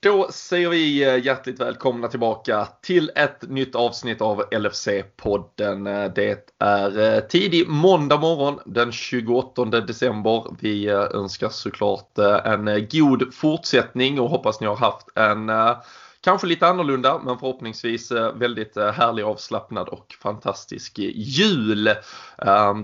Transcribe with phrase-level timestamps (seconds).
[0.00, 6.04] Då säger vi eh, hjärtligt välkomna tillbaka till ett nytt avsnitt av LFC-podden.
[6.04, 10.44] Eh, det är eh, tidig måndag morgon den 28 december.
[10.60, 15.50] Vi önskar såklart en god fortsättning och hoppas ni har haft en
[16.20, 21.84] Kanske lite annorlunda men förhoppningsvis väldigt härlig, avslappnad och fantastisk jul.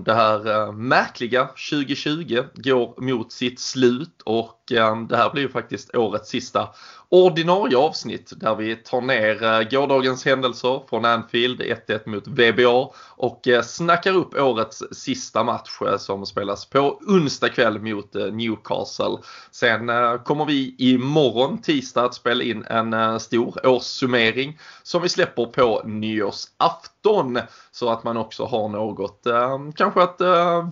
[0.05, 5.95] Det här märkliga 2020 går mot sitt slut och Ehm, det här blir ju faktiskt
[5.95, 6.69] årets sista
[7.09, 13.47] ordinarie avsnitt där vi tar ner eh, gårdagens händelser från Anfield 1-1 mot VBA och
[13.47, 19.17] eh, snackar upp årets sista match eh, som spelas på onsdag kväll mot Newcastle.
[19.51, 19.91] Sen
[20.23, 27.39] kommer vi imorgon tisdag att spela in en stor årssummering som vi släpper på nyårsafton
[27.71, 30.21] så att man också har något ehm, kanske att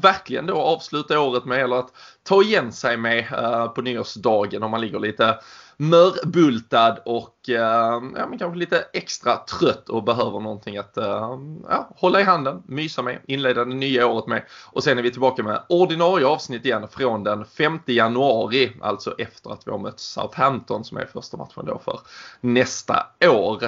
[0.01, 3.27] verkligen då avsluta året med eller att ta igen sig med
[3.75, 5.39] på nyårsdagen om man ligger lite
[5.77, 11.39] mörbultad och eh, ja, men kanske lite extra trött och behöver någonting att eh,
[11.69, 14.43] ja, hålla i handen, mysa med, inleda det nya året med.
[14.71, 19.49] Och sen är vi tillbaka med ordinarie avsnitt igen från den 5 januari, alltså efter
[19.49, 21.99] att vi har mött Southampton som är första matchen då för
[22.41, 23.63] nästa år.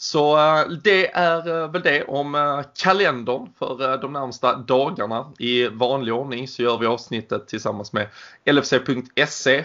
[0.00, 5.32] Så eh, det är eh, väl det om eh, kalendern för de närmsta dagarna.
[5.38, 8.08] I vanlig ordning så gör vi avsnittet tillsammans med
[8.44, 9.64] LFC.se.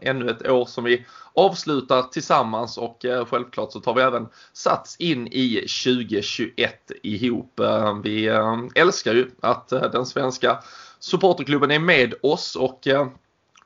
[0.00, 5.26] Ännu ett år som vi avslutar tillsammans och självklart så tar vi även sats in
[5.26, 7.60] i 2021 ihop.
[8.04, 8.26] Vi
[8.74, 10.58] älskar ju att den svenska
[10.98, 12.86] supporterklubben är med oss och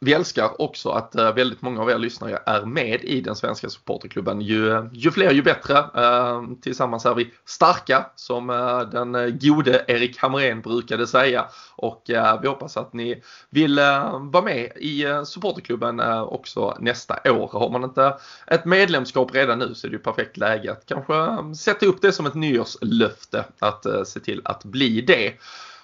[0.00, 3.68] vi älskar också att eh, väldigt många av er lyssnare är med i den svenska
[3.68, 4.40] supporterklubben.
[4.40, 5.78] Ju, eh, ju fler ju bättre.
[5.78, 8.46] Eh, tillsammans är vi starka som
[8.92, 11.46] den gode Erik Hamrén brukade säga.
[11.76, 12.02] Och
[12.42, 13.78] vi hoppas att ni vill
[14.20, 17.48] vara med i supporterklubben också nästa år.
[17.52, 21.14] Har man inte ett medlemskap redan nu så är det ju perfekt läge att kanske
[21.56, 25.34] sätta upp det som ett nyårslöfte att se till att bli det.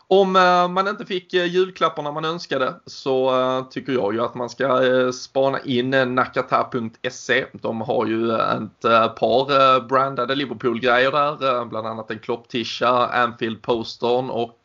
[0.08, 4.34] Om eh, man inte fick eh, julklapparna man önskade så eh, tycker jag ju att
[4.34, 4.82] man ska
[5.12, 7.46] spana in nakata.se.
[7.52, 8.82] De har ju ett
[9.16, 14.60] par brandade Liverpool-grejer där, bland annat en Klopp-tisha, Anfield-postern och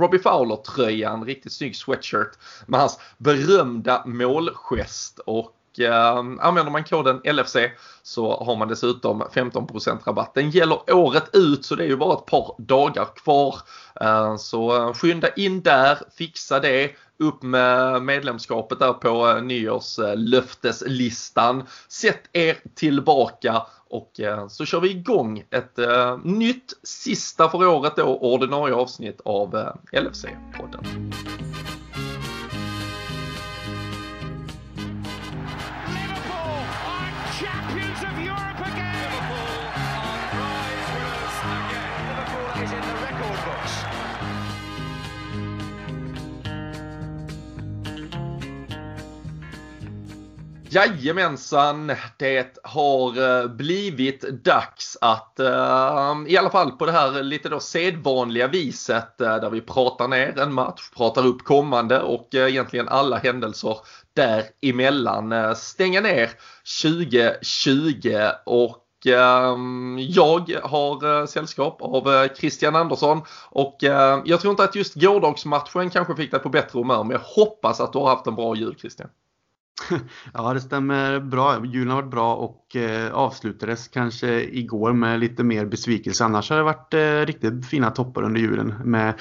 [0.00, 7.56] Robbie Fowler-tröjan, riktigt snygg sweatshirt med hans berömda målgest och eh, använder man koden LFC
[8.02, 10.34] så har man dessutom 15% rabatt.
[10.34, 13.56] Den gäller året ut så det är ju bara ett par dagar kvar.
[14.00, 16.90] Ehm, eh, så skynda in där, fixa det.
[17.18, 21.62] Upp med medlemskapet där på eh, nyårslöfteslistan.
[21.88, 27.96] Sätt er tillbaka och eh, så kör vi igång ett eh, nytt sista för året
[27.96, 31.14] då ordinarie avsnitt av LFC-podden.
[50.74, 57.48] Jajamensan, det har eh, blivit dags att eh, i alla fall på det här lite
[57.48, 62.88] då sedvanliga viset eh, där vi pratar ner en match, pratar upp kommande och egentligen
[62.88, 63.76] alla händelser
[64.14, 66.30] däremellan stänga ner
[66.82, 73.76] 2020 och jag har sällskap av Christian Andersson och
[74.24, 77.80] jag tror inte att just gårdagsmatchen kanske fick dig på bättre humör men jag hoppas
[77.80, 79.08] att du har haft en bra jul Christian.
[80.34, 81.64] Ja, det stämmer bra.
[81.66, 86.24] Julen har varit bra och eh, avslutades kanske igår med lite mer besvikelse.
[86.24, 89.14] Annars har det varit eh, riktigt fina toppar under julen med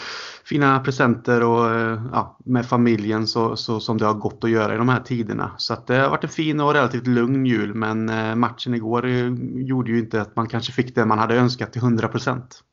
[0.45, 4.73] fina presenter och eh, ja, med familjen så, så, som det har gått att göra
[4.73, 5.51] i de här tiderna.
[5.57, 9.05] Så att det har varit en fin och relativt lugn jul men eh, matchen igår
[9.05, 12.63] eh, gjorde ju inte att man kanske fick det man hade önskat till 100 procent.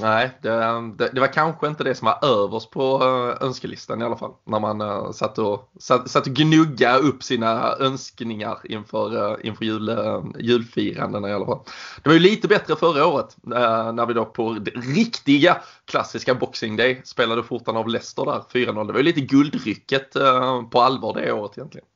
[0.00, 4.02] Nej, det, ehm, det, det, var kanske inte det som var överst på eh, önskelistan
[4.02, 4.32] i alla fall.
[4.46, 9.64] När man uh, satt, och, satt, satt och gnugga upp sina önskningar inför, uh, inför
[9.64, 11.60] jul, ehm, uh, julfirandena i alla fall.
[12.02, 17.02] Det var ju lite bättre förra året när vi då på riktiga klassiska Boxing Day
[17.04, 18.86] spelade skjortan av Leicester där 4-0.
[18.86, 20.12] Det var ju lite guldrycket
[20.70, 21.86] på allvar det året egentligen.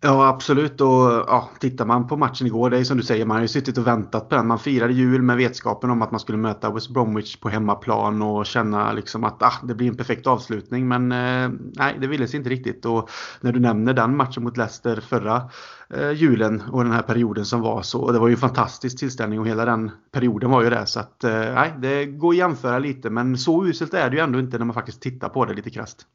[0.00, 3.34] Ja absolut och ja, tittar man på matchen igår, det är som du säger, man
[3.34, 4.46] har ju suttit och väntat på den.
[4.46, 8.46] Man firade jul med vetskapen om att man skulle möta West Bromwich på hemmaplan och
[8.46, 10.88] känna liksom att ah, det blir en perfekt avslutning.
[10.88, 12.84] Men eh, nej, det ville sig inte riktigt.
[12.84, 13.10] Och
[13.40, 15.50] när du nämner den matchen mot Leicester förra
[15.90, 19.40] eh, julen och den här perioden som var så, det var ju en fantastisk tillställning
[19.40, 20.86] och hela den perioden var ju det.
[20.86, 24.22] Så att eh, nej, det går att jämföra lite men så uselt är det ju
[24.22, 26.06] ändå inte när man faktiskt tittar på det lite krasst.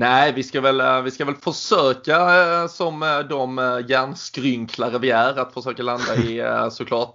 [0.00, 5.10] Nej, vi ska väl, eh, vi ska väl försöka eh, som eh, de hjärnskrynklare vi
[5.10, 7.14] är att försöka landa i såklart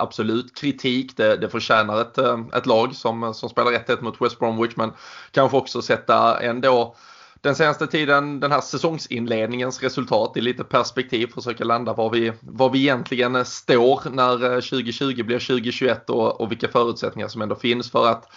[0.00, 1.16] absolut kritik.
[1.16, 2.18] Det, det förtjänar ett,
[2.54, 4.92] ett lag som, som spelar 1-1 mot West Bromwich men
[5.30, 6.96] kanske också sätta ändå
[7.40, 12.70] den senaste tiden, den här säsongsinledningens resultat i lite perspektiv, försöka landa var vi, var
[12.70, 18.06] vi egentligen står när 2020 blir 2021 och, och vilka förutsättningar som ändå finns för
[18.06, 18.28] att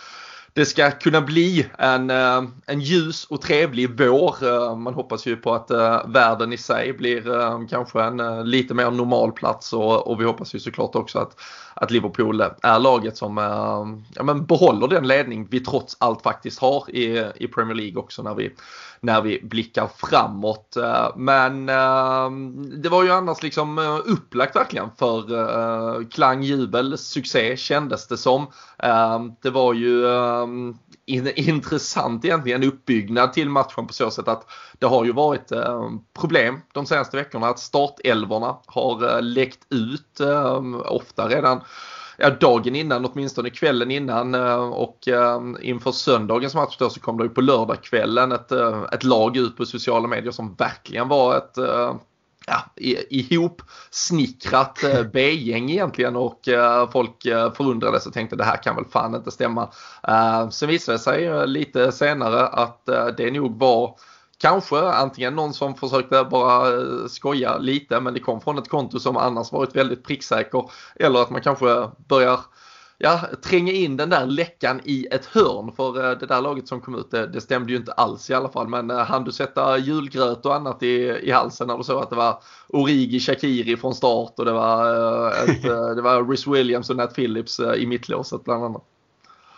[0.55, 4.35] det ska kunna bli en, eh, en ljus och trevlig vår.
[4.41, 7.23] Eh, man hoppas ju på att eh, världen i sig blir
[7.69, 11.41] kanske en lite mer normal plats och, och vi hoppas ju såklart också att,
[11.73, 13.37] att Liverpool är laget som
[14.15, 18.23] ja, men behåller den ledning vi trots allt faktiskt har i, i Premier League också
[18.23, 18.55] när vi,
[18.99, 20.77] när vi blickar framåt.
[21.15, 21.65] Men
[22.81, 28.47] det var ju annars liksom upplagt verkligen för klang, jubel, succé kändes det som.
[29.41, 30.05] Det var ju
[30.43, 30.77] Ehm,
[31.35, 34.49] intressant egentligen uppbyggnad till matchen på så sätt att
[34.79, 40.19] det har ju varit ehm, problem de senaste veckorna att startelvorna har eh, läckt ut
[40.19, 41.61] ehm, ofta redan
[42.17, 44.99] ja, dagen innan, åtminstone kvällen innan eh, och
[45.61, 49.57] inför söndagens match då så kom det ju på lördagskvällen ett, eh, ett lag ut
[49.57, 51.57] på sociala medier som verkligen var ett
[52.47, 52.63] ja,
[53.09, 53.61] ihop
[53.91, 58.85] snickrat eh, B-gäng egentligen och eh, folk eh, förundrades och tänkte det här kan väl
[58.85, 59.69] fan inte stämma.
[60.51, 62.85] Sen visade det sig lite senare att
[63.17, 63.95] det nog var
[64.37, 66.71] Kanske antingen någon som försökte bara
[67.09, 70.69] skoja lite men det kom från ett konto som annars varit väldigt pricksäker.
[70.95, 72.39] Eller att man kanske börjar
[73.03, 76.81] ja, tränga in den där läckan i ett hörn för eh, det där laget som
[76.81, 79.31] kom ut det, det stämde ju inte alls i alla fall men eh, hann du
[79.31, 83.77] sätta julgröt och annat i, i halsen när du såg att det var Origi Shakiri
[83.77, 84.95] från start och det var,
[85.25, 85.61] eh, ett,
[85.95, 88.83] det var Rhys Williams och Nat Phillips i mittlåset bland annat.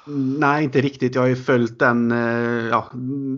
[0.08, 1.16] Nej, inte riktigt.
[1.16, 2.90] Jag har ju följt den, eh, ja,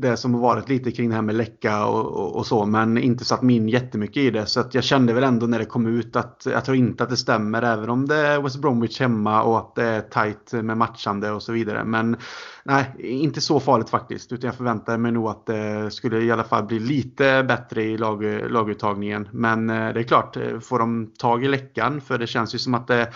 [0.02, 2.98] det som har varit lite kring det här med läcka och, och, och, så, men
[2.98, 4.46] inte satt min jättemycket i det.
[4.46, 7.10] Så att jag kände väl ändå när det kom ut att jag tror inte att
[7.10, 10.78] det stämmer, även om det är West Bromwich hemma och att det är tajt med
[10.78, 11.84] matchande och så vidare.
[11.84, 12.18] Men
[12.64, 16.44] nej, inte så farligt faktiskt, utan jag förväntade mig nog att det skulle i alla
[16.44, 19.28] fall bli lite bättre i lag, laguttagningen.
[19.32, 22.60] Men eh, det är klart, eh, får de tag i läckan, för det känns ju
[22.60, 23.10] som att det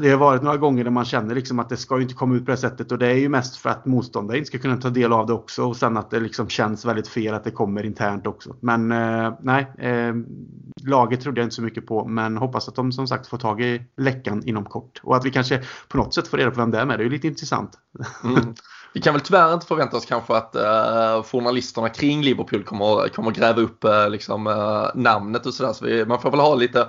[0.00, 2.44] det har varit några gånger där man känner liksom att det ska inte komma ut
[2.44, 4.90] på det sättet och det är ju mest för att motståndare inte ska kunna ta
[4.90, 7.86] del av det också och sen att det liksom känns väldigt fel att det kommer
[7.86, 8.56] internt också.
[8.60, 10.14] Men eh, nej, eh,
[10.82, 13.60] laget trodde jag inte så mycket på men hoppas att de som sagt får tag
[13.60, 16.70] i läckan inom kort och att vi kanske på något sätt får reda på vem
[16.70, 16.98] det är med.
[16.98, 17.70] Det är ju lite intressant.
[18.24, 18.54] Mm.
[18.92, 23.30] Vi kan väl tyvärr inte förvänta oss kanske att eh, journalisterna kring Liverpool kommer, kommer
[23.30, 25.72] gräva upp eh, liksom, eh, namnet och sådär.
[25.72, 26.88] Så vi, man får väl ha lite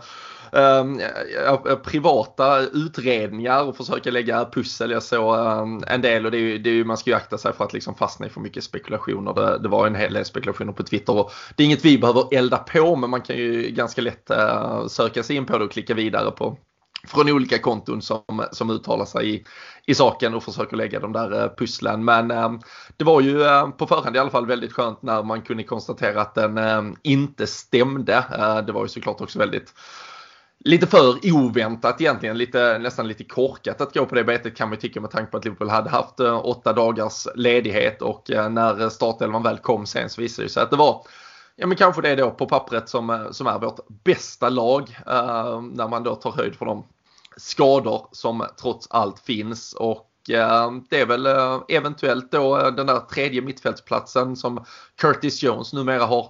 [0.51, 4.91] eh, privata utredningar och försöka lägga pussel.
[4.91, 7.15] Jag såg ehm, en del och det är, ju, det är ju, man ska ju
[7.15, 9.33] akta sig för att liksom fastna i för mycket spekulationer.
[9.33, 12.23] Det, det, var en hel del spekulationer på Twitter och det är inget vi behöver
[12.31, 15.71] elda på men man kan ju ganska lätt eh, söka sig in på det och
[15.71, 16.57] klicka vidare på
[17.07, 19.45] från olika konton som, som uttalar sig i,
[19.85, 22.05] i saken och försöker lägga de där eh, pusslen.
[22.05, 22.51] Men eh,
[22.97, 26.21] det var ju eh, på förhand i alla fall väldigt skönt när man kunde konstatera
[26.21, 28.13] att den eh, inte stämde.
[28.37, 29.73] Eh, det var ju såklart också väldigt
[30.65, 34.77] lite för oväntat egentligen, lite, nästan lite korkat att gå på det betet kan man
[34.77, 38.89] tycka med tanke på att Liverpool hade haft eh, åtta dagars ledighet och eh, när
[38.89, 41.05] startelvan väl kom sen så visade det sig att det var
[41.61, 45.61] Ja men kanske det då på pappret som, eh, som är vårt bästa lag eh,
[45.61, 46.85] när man då tar höjd för de
[47.37, 49.73] skador som trots allt finns.
[49.73, 54.65] Och eh, det är väl eh, eventuellt då den där tredje mittfältsplatsen som
[55.01, 56.29] Curtis Jones numera har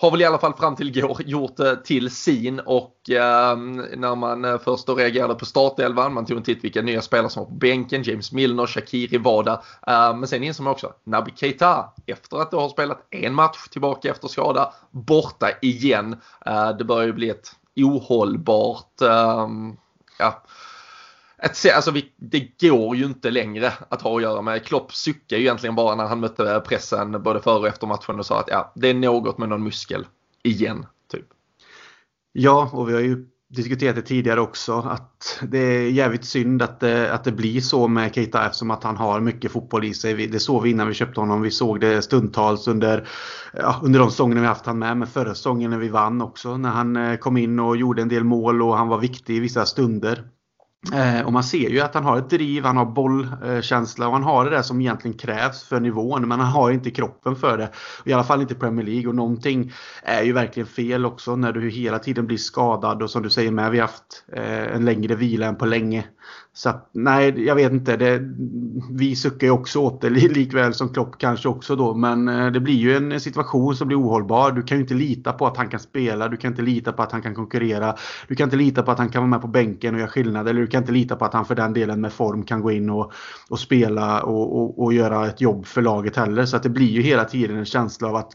[0.00, 3.56] har väl i alla fall fram till igår gjort det till sin och eh,
[3.96, 7.30] när man eh, först då reagerade på startelvan, man tog en titt vilka nya spelare
[7.30, 9.62] som var på bänken, James Milner, Shakiri Wada.
[9.86, 13.68] Eh, men sen insåg man också Nabi Keita efter att då ha spelat en match
[13.70, 16.16] tillbaka efter skada, borta igen.
[16.46, 19.76] Eh, det börjar ju bli ett ohållbart ehm,
[20.18, 20.42] ja,
[21.42, 24.64] ett, alltså vi, det går ju inte längre att ha att göra med.
[24.64, 28.26] Klopp suckade ju egentligen bara när han mötte pressen både före och efter matchen och
[28.26, 30.06] sa att ja, det är något med någon muskel
[30.42, 30.86] igen.
[31.12, 31.26] Typ.
[32.32, 36.80] Ja, och vi har ju diskuterat det tidigare också att det är jävligt synd att
[36.80, 40.26] det, att det blir så med Keita eftersom att han har mycket fotboll i sig.
[40.26, 41.42] Det såg vi innan vi köpte honom.
[41.42, 43.08] Vi såg det stundtals under,
[43.52, 44.96] ja, under de säsongerna vi haft han med.
[44.96, 46.56] Men förra säsongen när vi vann också.
[46.56, 49.40] När han eh, kom in och gjorde en del mål och han var viktig i
[49.40, 50.24] vissa stunder.
[50.92, 54.22] Eh, och man ser ju att han har ett driv, han har bollkänsla och han
[54.22, 56.28] har det där som egentligen krävs för nivån.
[56.28, 57.70] Men han har inte kroppen för det.
[58.04, 59.08] I alla fall inte Premier League.
[59.08, 59.72] Och någonting
[60.02, 63.02] är ju verkligen fel också när du hela tiden blir skadad.
[63.02, 66.04] Och som du säger med, vi har haft eh, en längre vila än på länge.
[66.52, 67.96] Så att, nej, jag vet inte.
[67.96, 68.20] Det,
[68.90, 71.94] vi suckar ju också åt det likväl som Klopp kanske också då.
[71.94, 74.52] Men eh, det blir ju en situation som blir ohållbar.
[74.52, 76.28] Du kan ju inte lita på att han kan spela.
[76.28, 77.94] Du kan inte lita på att han kan konkurrera.
[78.28, 80.48] Du kan inte lita på att han kan vara med på bänken och göra skillnad.
[80.48, 82.70] Eller du kan inte lita på att han för den delen med form kan gå
[82.70, 83.12] in och,
[83.48, 86.46] och spela och, och, och göra ett jobb för laget heller.
[86.46, 88.32] Så att det blir ju hela tiden en känsla av att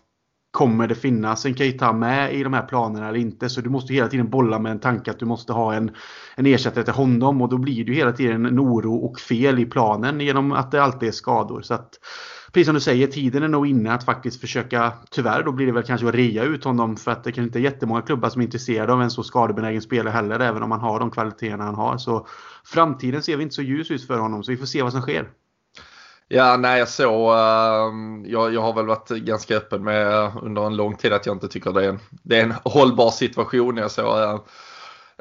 [0.55, 3.50] Kommer det finnas en Keita med i de här planerna eller inte?
[3.50, 5.91] Så du måste hela tiden bolla med en tanke att du måste ha en,
[6.35, 9.65] en ersättare till honom och då blir det hela tiden en oro och fel i
[9.65, 11.62] planen genom att det alltid är skador.
[11.62, 11.89] Så att,
[12.53, 15.71] precis som du säger, tiden är nog inne att faktiskt försöka, tyvärr då blir det
[15.71, 18.41] väl kanske att rea ut honom för att det kan inte är jättemånga klubbar som
[18.41, 21.75] är intresserade av en så skadebenägen spelare heller, även om han har de kvaliteterna han
[21.75, 21.97] har.
[21.97, 22.27] Så
[22.65, 25.01] framtiden ser vi inte så ljus ut för honom, så vi får se vad som
[25.01, 25.29] sker.
[26.27, 30.96] Ja, nej, jag uh, jag, jag har väl varit ganska öppen med under en lång
[30.96, 33.77] tid att jag inte tycker det är en, det är en hållbar situation.
[33.77, 34.34] Jag såg uh,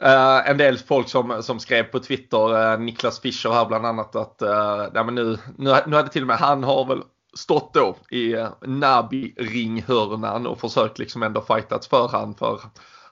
[0.02, 4.16] uh, en del folk som, som skrev på Twitter, uh, Niklas Fischer här bland annat,
[4.16, 7.02] att uh, nej, men nu, nu, nu hade till och med han har väl
[7.36, 12.60] stått då i uh, Nabi-ringhörnan och försökt liksom ändå fightats för han för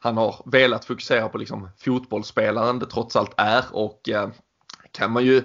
[0.01, 4.09] han har velat fokusera på liksom fotbollsspelaren det trots allt är och
[4.93, 5.43] kan man ju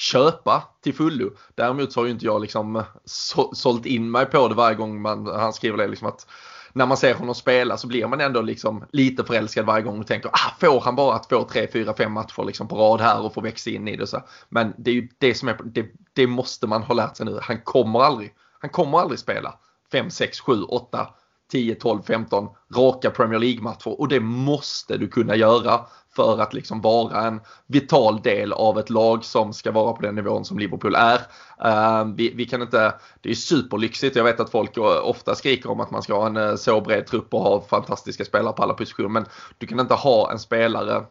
[0.00, 1.30] köpa till fullo.
[1.54, 4.76] Däremot så har ju inte jag liksom eh, så, sålt in mig på det varje
[4.76, 6.26] gång man, han skriver det liksom att
[6.72, 10.06] när man ser honom spela så blir man ändå liksom lite förälskad varje gång och
[10.06, 13.34] tänker ah, får han bara två, tre, fyra, fem matcher liksom på rad här och
[13.34, 14.06] få växa in i det.
[14.06, 14.22] Så.
[14.48, 17.38] Men det är ju det som är, det, det måste man ha lärt sig nu.
[17.42, 19.54] Han kommer aldrig, han kommer aldrig spela
[19.92, 21.08] 5, 6, 7, 8
[21.50, 25.86] 10, 12, 15 raka Premier League-matcher och det måste du kunna göra
[26.16, 30.14] för att liksom vara en vital del av ett lag som ska vara på den
[30.14, 31.20] nivån som Liverpool är.
[31.64, 35.80] Ehm, vi, vi, kan inte, det är superlyxigt, jag vet att folk ofta skriker om
[35.80, 38.74] att man ska ha en eh, så bred trupp och ha fantastiska spelare på alla
[38.74, 39.26] positioner men
[39.58, 41.04] du kan inte ha en spelare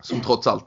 [0.00, 0.64] som trots allt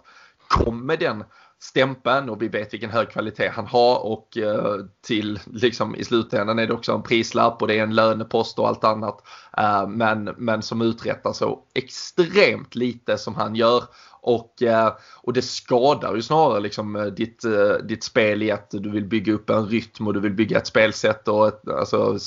[0.48, 1.24] kom med den
[1.60, 6.60] stämpeln och vi vet vilken hög kvalitet han har och eh, till liksom i slutändan
[6.60, 9.22] är det också en prislapp och det är en lönepost och allt annat.
[9.58, 13.84] Eh, men, men som uträttar så extremt lite som han gör
[14.22, 17.44] och, eh, och det skadar ju snarare liksom ditt,
[17.84, 20.68] ditt spel i att du vill bygga upp en rytm och du vill bygga ett
[20.68, 22.18] spelsätt och ett, alltså,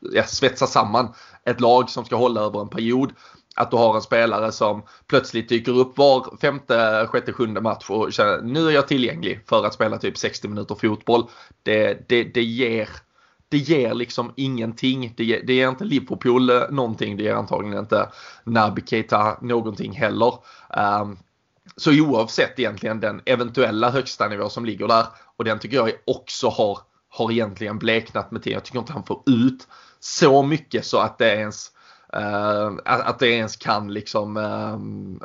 [0.00, 1.08] ja, svetsa samman
[1.44, 3.12] ett lag som ska hålla över en period
[3.56, 8.12] att du har en spelare som plötsligt dyker upp var femte, sjätte, sjunde match och
[8.12, 11.26] känner nu är jag tillgänglig för att spela typ 60 minuter fotboll.
[11.62, 12.88] Det, det, det ger
[13.48, 15.14] det ger liksom ingenting.
[15.16, 17.16] Det ger, det ger inte Liverpool eh, någonting.
[17.16, 18.08] Det ger antagligen inte
[18.44, 20.34] Naby Keita någonting heller.
[21.02, 21.18] Um,
[21.76, 26.48] så oavsett egentligen den eventuella högsta nivå som ligger där och den tycker jag också
[26.48, 26.78] har,
[27.08, 28.54] har egentligen bleknat med tiden.
[28.54, 29.68] Jag tycker inte han får ut
[30.00, 31.72] så mycket så att det ens
[32.12, 35.20] Eh, att, det ens kan liksom ehm,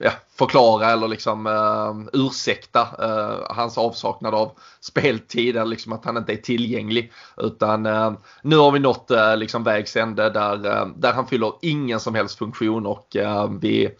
[0.00, 6.16] ja, förklara eller liksom ehm, ursäkta eh, hans avsaknad av speltid eller liksom att han
[6.16, 7.12] inte är tillgänglig.
[7.36, 10.56] Utan ehm, nu har vi nått eh, liksom vägs ände där,
[10.96, 13.16] där han fyller ingen som helst funktion och
[13.60, 13.90] vi,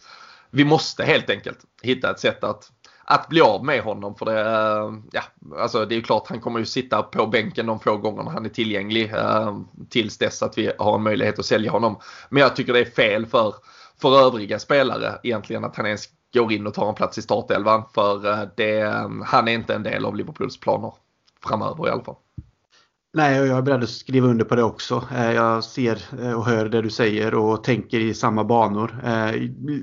[0.50, 2.70] vi måste helt enkelt hitta ett sätt att
[3.06, 5.22] att bli av med honom för det, eh, ja,
[5.58, 8.44] alltså det är ju klart han kommer ju sitta på bänken de få gångerna han
[8.44, 9.58] är tillgänglig eh,
[9.88, 11.96] tills dess att vi har en möjlighet att sälja honom.
[12.28, 13.54] Men jag tycker det är fel för,
[14.00, 17.82] för övriga spelare egentligen att han ens går in och tar en plats i startelvan
[17.94, 18.82] för eh, det,
[19.24, 20.92] han är inte en del av Liverpools planer
[21.46, 22.16] framöver i alla fall.
[23.16, 25.04] Nej, jag är beredd att skriva under på det också.
[25.12, 25.98] Jag ser
[26.36, 29.00] och hör det du säger och tänker i samma banor.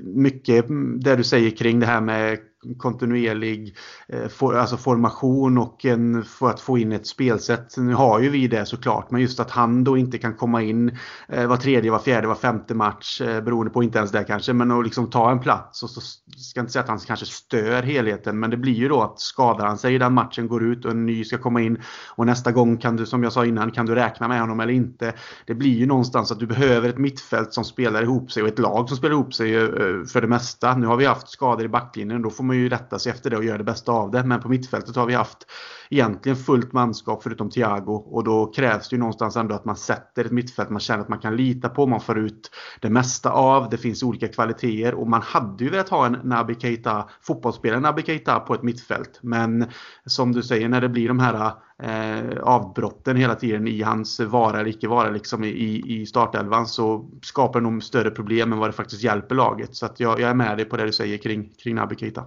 [0.04, 0.64] Mycket
[1.04, 2.38] det du säger kring det här med
[2.78, 3.76] kontinuerlig
[4.08, 7.76] eh, for, alltså formation och en, för att få in ett spelsätt.
[7.76, 10.98] Nu har ju vi det såklart, men just att han då inte kan komma in
[11.28, 14.52] eh, var tredje, var fjärde, var femte match, eh, beroende på inte ens det kanske,
[14.52, 16.00] men att liksom ta en plats och så
[16.36, 19.66] ska inte säga att han kanske stör helheten, men det blir ju då att skadar
[19.66, 21.78] han sig, i den matchen går ut och en ny ska komma in
[22.08, 24.72] och nästa gång kan du, som jag sa innan, kan du räkna med honom eller
[24.72, 25.14] inte.
[25.46, 28.58] Det blir ju någonstans att du behöver ett mittfält som spelar ihop sig och ett
[28.58, 29.70] lag som spelar ihop sig eh,
[30.12, 30.76] för det mesta.
[30.76, 33.30] Nu har vi haft skador i backlinjen, då får man man ju rätta sig efter
[33.30, 34.24] det och göra det bästa av det.
[34.24, 35.46] Men på mittfältet har vi haft
[35.90, 40.24] egentligen fullt manskap förutom Thiago och då krävs det ju någonstans ändå att man sätter
[40.24, 41.86] ett mittfält man känner att man kan lita på.
[41.86, 43.70] Man får ut det mesta av.
[43.70, 48.02] Det finns olika kvaliteter och man hade ju velat ha en Naby Keita, fotbollsspelare Naby
[48.02, 49.18] Keita på ett mittfält.
[49.22, 49.66] Men
[50.06, 54.60] som du säger, när det blir de här eh, avbrotten hela tiden i hans vara
[54.60, 58.68] eller icke vara liksom i, i startelvan så skapar det nog större problem än vad
[58.68, 59.76] det faktiskt hjälper laget.
[59.76, 62.24] Så att jag, jag är med dig på det du säger kring, kring Naby Keita.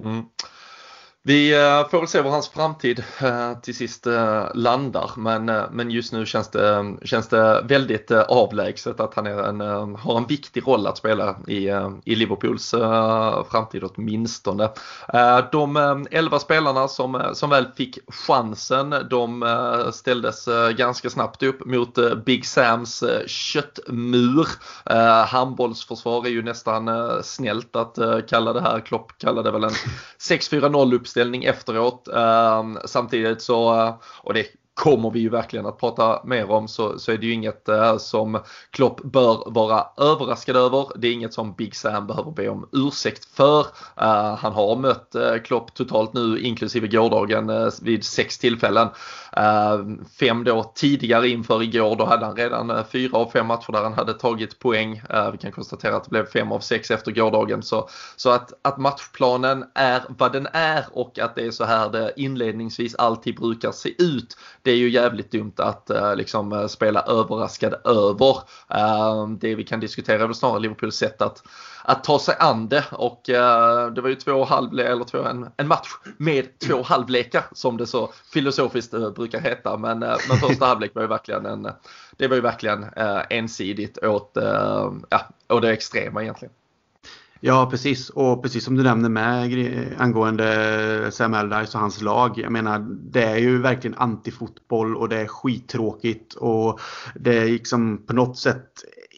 [0.00, 0.30] Mm.
[1.22, 5.90] Vi eh, får väl se var hans framtid eh, till sist eh, landar men, men
[5.90, 9.60] just nu känns det, känns det väldigt avlägset att han är en,
[9.96, 11.68] har en viktig roll att spela i,
[12.04, 12.70] i Liverpools
[13.50, 14.68] framtid åtminstone.
[15.52, 22.46] De elva spelarna som, som väl fick chansen de ställdes ganska snabbt upp mot Big
[22.46, 24.46] Sams köttmur.
[25.26, 26.90] Handbollsförsvar är ju nästan
[27.22, 27.98] snällt att
[28.28, 28.80] kalla det här.
[28.80, 29.70] Klopp kallade väl en
[30.18, 32.08] 6-4-0 upp uppställning efteråt.
[32.08, 34.46] Ehm, samtidigt så, eh, och det
[34.80, 37.96] kommer vi ju verkligen att prata mer om så, så är det ju inget eh,
[37.96, 40.86] som Klopp bör vara överraskad över.
[40.96, 43.60] Det är inget som Big Sam behöver be om ursäkt för.
[44.00, 48.88] Eh, han har mött eh, Klopp totalt nu inklusive gårdagen eh, vid sex tillfällen.
[49.32, 49.78] Eh,
[50.20, 53.82] fem då tidigare inför igår då hade han redan eh, fyra av fem matcher där
[53.82, 55.02] han hade tagit poäng.
[55.10, 58.52] Eh, vi kan konstatera att det blev fem av sex efter gårdagen så, så att,
[58.62, 63.36] att matchplanen är vad den är och att det är så här det inledningsvis alltid
[63.36, 64.36] brukar se ut.
[64.62, 68.36] Det det är ju jävligt dumt att eh, liksom eh, spela överraskad över.
[68.68, 71.42] Eh, det vi kan diskutera är väl snarare Liverpools sätt att
[71.84, 75.50] att ta sig an det och uh, det var ju två halvle eller två, en,
[75.56, 79.76] en match med två halvlekar som det så filosofiskt uh, brukar heta.
[79.76, 81.68] Men, uh, men första halvlek var ju verkligen en,
[82.16, 82.86] det var ju verkligen
[83.30, 84.32] ensidigt åt,
[85.08, 86.54] ja, åt det extrema egentligen.
[87.42, 92.38] Ja precis och precis som du nämner med angående Sam Allardyce och hans lag.
[92.38, 96.80] Jag menar det är ju verkligen antifotboll och det är skittråkigt och
[97.14, 98.66] det är liksom på något sätt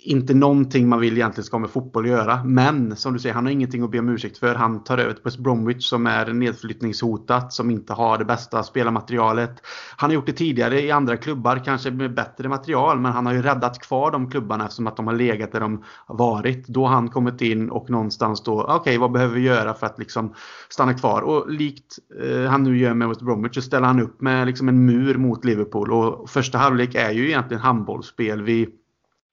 [0.05, 2.45] inte någonting man vill egentligen ska med fotboll att göra.
[2.45, 4.55] Men som du säger, han har ingenting att be om ursäkt för.
[4.55, 9.63] Han tar över till West Bromwich som är nedflyttningshotat, som inte har det bästa spelarmaterialet.
[9.97, 13.33] Han har gjort det tidigare i andra klubbar, kanske med bättre material, men han har
[13.33, 16.67] ju räddat kvar de klubbarna eftersom att de har legat där de varit.
[16.67, 19.87] Då har han kommit in och någonstans då, okej okay, vad behöver vi göra för
[19.87, 20.35] att liksom
[20.69, 21.23] stanna kvar?
[21.23, 24.69] Och likt eh, han nu gör med West Bromwich så ställer han upp med liksom
[24.69, 28.43] en mur mot Liverpool och första halvlek är ju egentligen handbollsspel.
[28.43, 28.69] Vi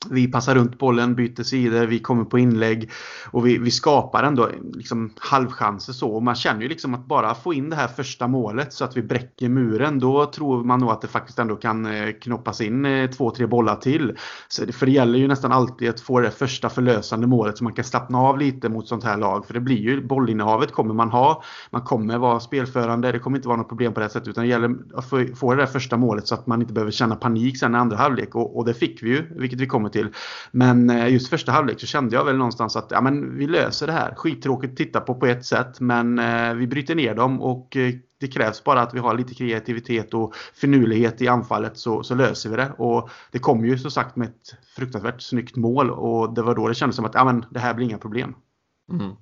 [0.07, 2.91] vi passar runt bollen, byter sidor, vi kommer på inlägg
[3.31, 6.09] och vi, vi skapar ändå liksom halvchanser så.
[6.09, 8.97] Och man känner ju liksom att bara få in det här första målet så att
[8.97, 12.85] vi bräcker muren, då tror man nog att det faktiskt ändå kan eh, knoppas in
[12.85, 14.17] eh, två, tre bollar till.
[14.47, 17.73] Så för det gäller ju nästan alltid att få det första förlösande målet så man
[17.73, 19.45] kan slappna av lite mot sånt här lag.
[19.45, 23.47] För det blir ju, bollinnehavet kommer man ha, man kommer vara spelförande, det kommer inte
[23.47, 25.97] vara något problem på det sättet utan det gäller att få, få det där första
[25.97, 28.35] målet så att man inte behöver känna panik sen i andra halvlek.
[28.35, 30.15] Och, och det fick vi ju, vilket vi kommer kommer till.
[30.51, 33.87] Men eh, just första halvlek så kände jag väl någonstans att ja, men vi löser
[33.87, 34.15] det här.
[34.15, 37.93] Skittråkigt att titta på på ett sätt men eh, vi bryter ner dem och eh,
[38.19, 42.49] det krävs bara att vi har lite kreativitet och finurlighet i anfallet så, så, löser
[42.49, 42.71] vi det.
[42.77, 46.67] Och det kom ju som sagt med ett fruktansvärt snyggt mål och det var då
[46.67, 48.35] det kändes som att ja, men det här blir inga problem.
[48.91, 49.15] Mm.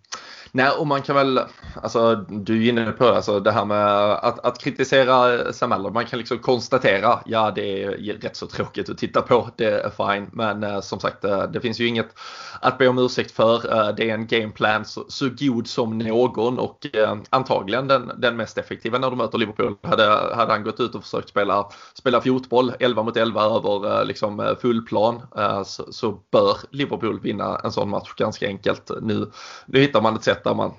[0.58, 1.40] Nej, och man kan väl,
[1.76, 6.20] alltså du är inne på alltså, det här med att, att kritisera Sam Man kan
[6.20, 7.92] liksom konstatera, ja det är
[8.22, 10.30] rätt så tråkigt att titta på, det är fine.
[10.34, 12.08] Men eh, som sagt, eh, det finns ju inget
[12.62, 13.74] att be om ursäkt för.
[13.74, 18.38] Eh, det är en gameplan så, så god som någon och eh, antagligen den, den
[18.38, 19.76] mest effektiva när de möter Liverpool.
[19.82, 24.06] Hade, hade han gått ut och försökt spela, spela fotboll 11 mot 11 över eh,
[24.06, 28.92] liksom, eh, full plan eh, så, så bör Liverpool vinna en sån match ganska enkelt.
[29.02, 29.32] Nu,
[29.66, 30.74] nu hittar man ett sätt där man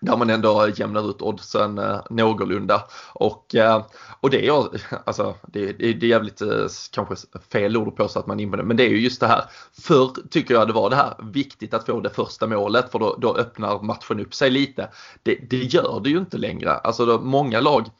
[0.00, 2.84] där man ändå jämnar ut oddsen eh, någorlunda.
[3.12, 3.86] Och, eh,
[4.20, 4.68] och det är
[5.04, 7.14] alltså, det, det, det är jävligt eh, kanske
[7.52, 9.44] fel ord att påstå att man invänder, men det är ju just det här.
[9.72, 13.16] Förr tycker jag det var det här viktigt att få det första målet för då,
[13.20, 14.88] då öppnar matchen upp sig lite.
[15.22, 16.72] Det, det gör det ju inte längre.
[16.74, 17.90] Alltså då, många lag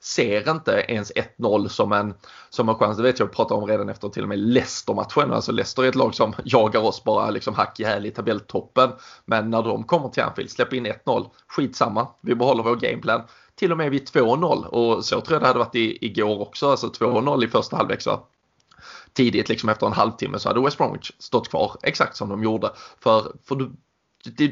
[0.00, 2.14] ser inte ens 1-0 som en,
[2.50, 2.96] som en chans.
[2.96, 5.32] Det vet jag pratade om redan efter till och med Leicester-matchen.
[5.32, 8.90] Alltså Leicester är ett lag som jagar oss bara liksom hack i häl i tabelltoppen.
[9.24, 12.08] Men när de kommer till Anfield, släpper in 1-0, skitsamma.
[12.20, 13.22] Vi behåller vår gameplan.
[13.54, 16.70] Till och med vid 2-0 och så tror jag det hade varit i, igår också.
[16.70, 18.20] Alltså 2-0 i första halvlek så
[19.12, 22.70] tidigt liksom efter en halvtimme så hade West Bromwich stått kvar exakt som de gjorde.
[23.00, 23.72] För, för du,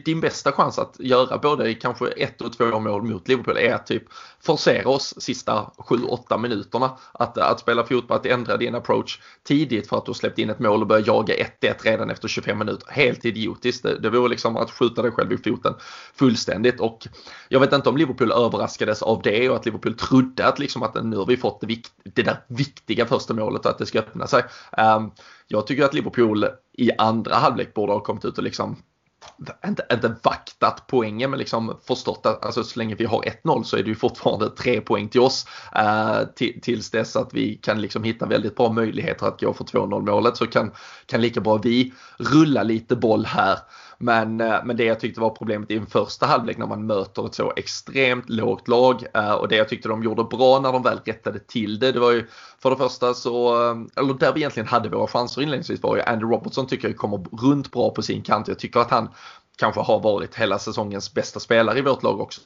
[0.04, 3.86] din bästa chans att göra både kanske ett och två mål mot Liverpool är att
[3.86, 4.02] typ
[4.40, 6.98] forcera oss sista 7-8 minuterna.
[7.12, 10.58] Att, att spela fotboll, att ändra din approach tidigt för att du släppt in ett
[10.58, 12.88] mål och börja jaga 1-1 redan efter 25 minuter.
[12.90, 13.82] Helt idiotiskt.
[13.82, 15.74] Det, det vore liksom att skjuta dig själv i foten
[16.14, 17.08] fullständigt och
[17.48, 21.04] jag vet inte om Liverpool överraskades av det och att Liverpool trodde att liksom att
[21.04, 21.82] nu har vi fått det,
[22.14, 24.42] det där viktiga första målet och att det ska öppna sig.
[24.78, 25.12] Um,
[25.48, 28.76] jag tycker att Liverpool i andra halvlek borde ha kommit ut och liksom
[29.66, 33.76] inte, inte vaktat poängen men liksom förstått att alltså, så länge vi har 1-0 så
[33.76, 35.46] är det ju fortfarande tre poäng till oss.
[35.74, 36.20] Eh,
[36.62, 40.36] tills dess att vi kan liksom hitta väldigt bra möjligheter att gå för 2-0 målet
[40.36, 40.72] så kan,
[41.06, 43.58] kan lika bra vi rulla lite boll här.
[43.98, 47.26] Men, eh, men det jag tyckte var problemet i en första halvlek när man möter
[47.26, 50.82] ett så extremt lågt lag eh, och det jag tyckte de gjorde bra när de
[50.82, 52.26] väl rättade till det, det var ju
[52.62, 56.02] för det första så, eh, eller där vi egentligen hade våra chanser inledningsvis var ju
[56.02, 58.48] Andy Robertson tycker jag kommer runt bra på sin kant.
[58.48, 59.08] Jag tycker att han
[59.56, 62.40] kanske har varit hela säsongens bästa spelare i vårt lag också.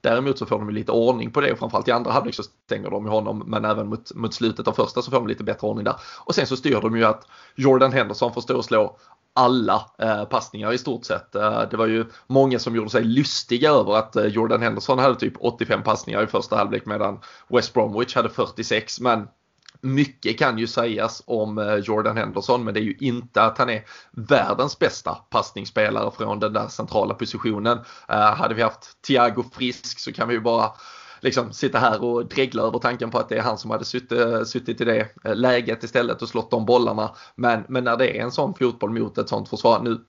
[0.00, 2.90] Däremot så får de lite ordning på det och framförallt i andra halvlek så stänger
[2.90, 5.66] de ju honom men även mot, mot slutet av första så får de lite bättre
[5.66, 5.96] ordning där.
[6.24, 8.96] Och sen så styr de ju att Jordan Henderson får stå och slå
[9.34, 11.34] alla eh, passningar i stort sett.
[11.34, 15.14] Eh, det var ju många som gjorde sig lustiga över att eh, Jordan Henderson hade
[15.14, 19.28] typ 85 passningar i första halvlek medan West Bromwich hade 46 men
[19.80, 23.84] mycket kan ju sägas om Jordan Henderson men det är ju inte att han är
[24.10, 27.78] världens bästa passningsspelare från den där centrala positionen.
[28.08, 30.70] Hade vi haft Thiago Frisk så kan vi ju bara
[31.20, 34.12] liksom sitta här och dregla över tanken på att det är han som hade suttit,
[34.12, 37.10] eh, suttit i det eh, läget istället och slått de bollarna.
[37.34, 40.00] Men, men när det är en sån fotboll mot ett sånt försvar, nu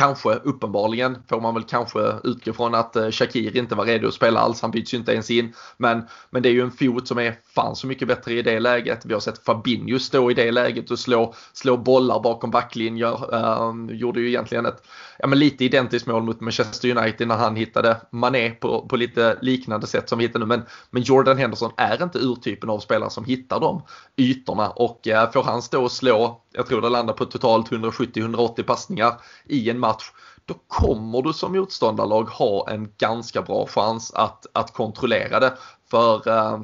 [0.00, 4.14] Kanske, uppenbarligen, får man väl kanske utgå från att eh, Shakir inte var redo att
[4.14, 4.62] spela alls.
[4.62, 5.52] Han byts ju inte ens in.
[5.76, 8.60] Men, men det är ju en fot som är fan så mycket bättre i det
[8.60, 9.06] läget.
[9.06, 13.34] Vi har sett Fabinho stå i det läget och slå, slå bollar bakom backlinjer.
[13.34, 14.82] Um, gjorde ju egentligen ett
[15.18, 19.38] ja, men lite identiskt mål mot Manchester United när han hittade Mané på, på lite
[19.42, 20.46] liknande sätt som vi hittar nu.
[20.46, 23.82] Men, men Jordan Henderson är inte urtypen av spelare som hittar de
[24.16, 28.62] ytorna och uh, får han stå och slå, jag tror det landar på totalt 170-180
[28.62, 30.12] passningar i en match
[30.44, 35.58] då kommer du som motståndarlag ha en ganska bra chans att, att kontrollera det.
[35.90, 36.62] För uh,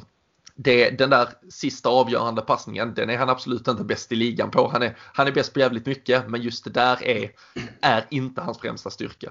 [0.54, 4.68] det, den där sista avgörande passningen, den är han absolut inte bäst i ligan på.
[4.68, 7.30] Han är, han är bäst på jävligt mycket, men just det där är,
[7.80, 9.30] är inte hans främsta styrka.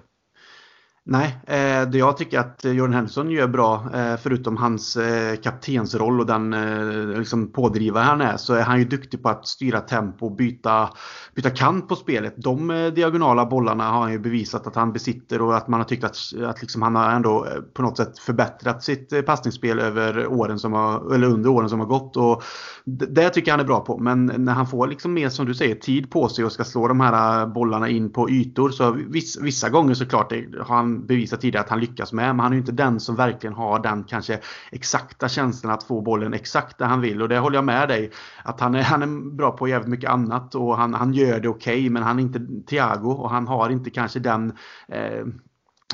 [1.07, 6.19] Nej, eh, det jag tycker att Jordan Henderson gör bra, eh, förutom hans eh, kaptensroll
[6.19, 9.79] och den eh, liksom pådrivare han är, så är han ju duktig på att styra
[9.79, 10.89] tempo och byta,
[11.35, 12.33] byta kant på spelet.
[12.37, 15.85] De eh, diagonala bollarna har han ju bevisat att han besitter och att man har
[15.85, 19.79] tyckt att, att liksom han har ändå eh, på något sätt förbättrat sitt eh, passningsspel
[19.79, 22.17] över åren som har, eller under åren som har gått.
[22.17, 22.43] Och
[22.85, 23.97] det tycker jag han är bra på.
[23.97, 26.87] Men när han får liksom mer, som du säger, tid på sig och ska slå
[26.87, 30.94] de här eh, bollarna in på ytor så vissa, vissa gånger såklart eh, har han
[30.99, 32.35] bevisat tidigare att han lyckas med.
[32.35, 34.39] Men han är ju inte den som verkligen har den kanske
[34.71, 37.21] exakta känslan att få bollen exakt där han vill.
[37.21, 38.11] Och det håller jag med dig.
[38.43, 41.49] Att han är, han är bra på jävligt mycket annat och han, han gör det
[41.49, 41.79] okej.
[41.79, 45.25] Okay, men han är inte Thiago och han har inte kanske den eh,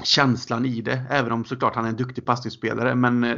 [0.04, 1.02] känslan i det.
[1.10, 2.96] Även om såklart han är en duktig passningsspelare.
[2.96, 3.38] Men eh,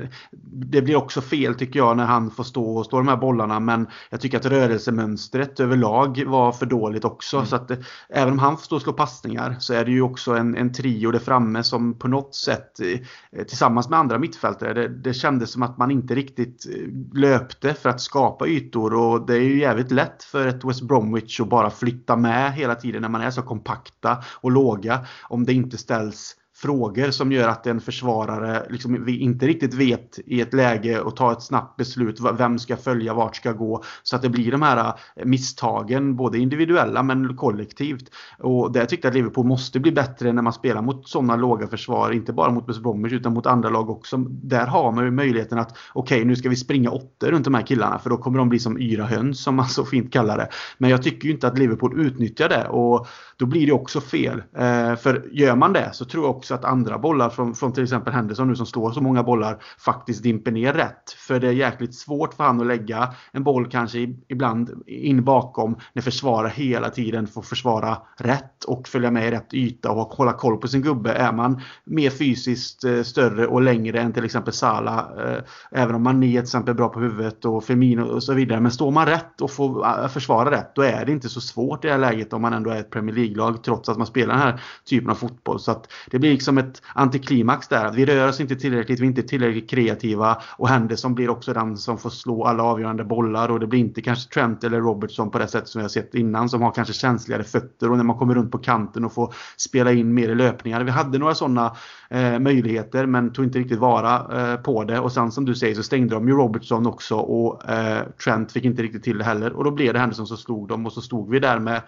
[0.52, 3.60] det blir också fel tycker jag när han får stå och slå de här bollarna.
[3.60, 7.38] Men jag tycker att rörelsemönstret överlag var för dåligt också.
[7.38, 7.48] Mm.
[7.48, 7.78] Så att eh,
[8.10, 10.74] även om han får stå och slå passningar så är det ju också en, en
[10.74, 14.74] trio där framme som på något sätt eh, tillsammans med andra mittfältare.
[14.74, 16.66] Det, det kändes som att man inte riktigt
[17.14, 18.94] löpte för att skapa ytor.
[18.94, 22.76] Och det är ju jävligt lätt för ett West Bromwich att bara flytta med hela
[22.76, 25.06] tiden när man är så kompakta och låga.
[25.30, 30.42] Om det inte ställs frågor som gör att en försvarare liksom inte riktigt vet i
[30.42, 32.20] ett läge och ta ett snabbt beslut.
[32.38, 33.84] Vem ska följa, vart ska gå?
[34.04, 38.04] Så att det blir de här eh, misstagen, både individuella men kollektivt.
[38.40, 41.68] Och där tyckte jag att Liverpool måste bli bättre när man spelar mot sådana låga
[41.68, 42.12] försvar.
[42.12, 44.18] Inte bara mot West Bromwich utan mot andra lag också.
[44.28, 47.54] Där har man ju möjligheten att okej, okay, nu ska vi springa åtta runt de
[47.54, 50.38] här killarna för då kommer de bli som yra höns som man så fint kallar
[50.38, 50.48] det.
[50.78, 54.44] Men jag tycker ju inte att Liverpool utnyttjar det och då blir det också fel.
[54.58, 57.84] Eh, för gör man det så tror jag också att andra bollar från, från till
[57.84, 61.12] exempel Henderson nu som slår så många bollar faktiskt dimper ner rätt.
[61.18, 65.76] För det är jäkligt svårt för han att lägga en boll kanske ibland in bakom
[65.94, 70.34] när försvara hela tiden får försvara rätt och följa med i rätt yta och hålla
[70.34, 71.14] koll på sin gubbe.
[71.14, 76.04] Är man mer fysiskt eh, större och längre än till exempel Sala, eh, även om
[76.04, 78.60] man är till exempel bra på huvudet och Firmino och så vidare.
[78.60, 81.86] Men står man rätt och får eh, försvara rätt, då är det inte så svårt
[81.86, 84.34] i det här läget om man ändå är ett Premier League-lag trots att man spelar
[84.34, 85.60] den här typen av fotboll.
[85.60, 87.86] Så att det blir liksom ett antiklimax där.
[87.86, 91.54] Att vi rör oss inte tillräckligt, vi är inte tillräckligt kreativa och Henderson blir också
[91.54, 95.32] den som får slå alla avgörande bollar och det blir inte kanske Trent eller Robertson
[95.32, 98.04] på det sätt som vi har sett innan som har kanske känsligare fötter och när
[98.04, 100.84] man kommer runt på kanten och får spela in mer i löpningar.
[100.84, 101.76] Vi hade några sådana
[102.10, 105.76] eh, möjligheter men tog inte riktigt vara eh, på det och sen som du säger
[105.76, 109.54] så stängde de ju Robertson också och eh, Trent fick inte riktigt till det heller
[109.54, 111.82] och då blev det Henderson som slog dem och så stod vi där med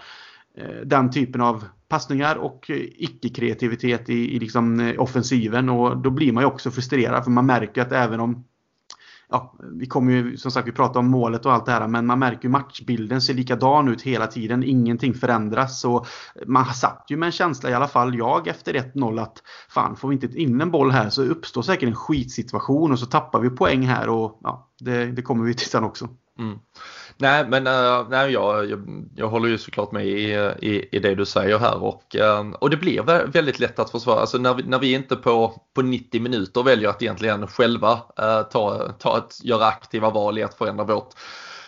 [0.58, 6.10] Eh, den typen av passningar och eh, icke-kreativitet i, i liksom eh, offensiven och då
[6.10, 8.46] blir man ju också frustrerad för man märker att även om
[9.30, 12.06] ja, vi kommer ju som sagt, vi pratar om målet och allt det här, men
[12.06, 14.64] man märker ju matchbilden ser likadan ut hela tiden.
[14.64, 16.08] Ingenting förändras och
[16.46, 20.08] man satt ju med en känsla, i alla fall jag efter 1-0 att fan, får
[20.08, 23.50] vi inte in en boll här så uppstår säkert en skitsituation och så tappar vi
[23.50, 26.10] poäng här och ja, det, det kommer vi till sen också.
[26.40, 26.60] Mm.
[27.18, 31.16] Nej, men uh, nej, jag, jag, jag, håller ju såklart med i, i, i det
[31.16, 33.02] du säger här och, uh, och det blir
[33.32, 34.20] väldigt lätt att försvara.
[34.20, 38.42] Alltså när vi, när vi inte på, på 90 minuter väljer att egentligen själva uh,
[38.52, 41.14] ta, ta ett, göra aktiva val i att förändra vårt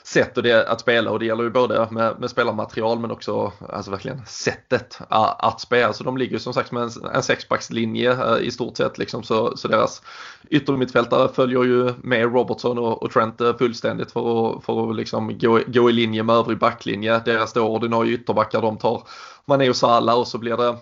[0.07, 3.51] sätt och det, att spela och det gäller ju både med, med spelarmaterial men också
[3.69, 5.93] alltså verkligen sättet att, att spela.
[5.93, 9.57] Så de ligger som sagt med en, en sexbackslinje eh, i stort sett liksom så,
[9.57, 10.01] så deras
[10.49, 14.19] yttermittfältare följer ju med Robertson och, och Trent eh, fullständigt för
[14.57, 17.21] att, för att liksom gå, gå i linje med övrig backlinje.
[17.25, 19.03] Deras då ordinarie ytterbackar de tar
[19.45, 20.75] Mané och Salah och så blir det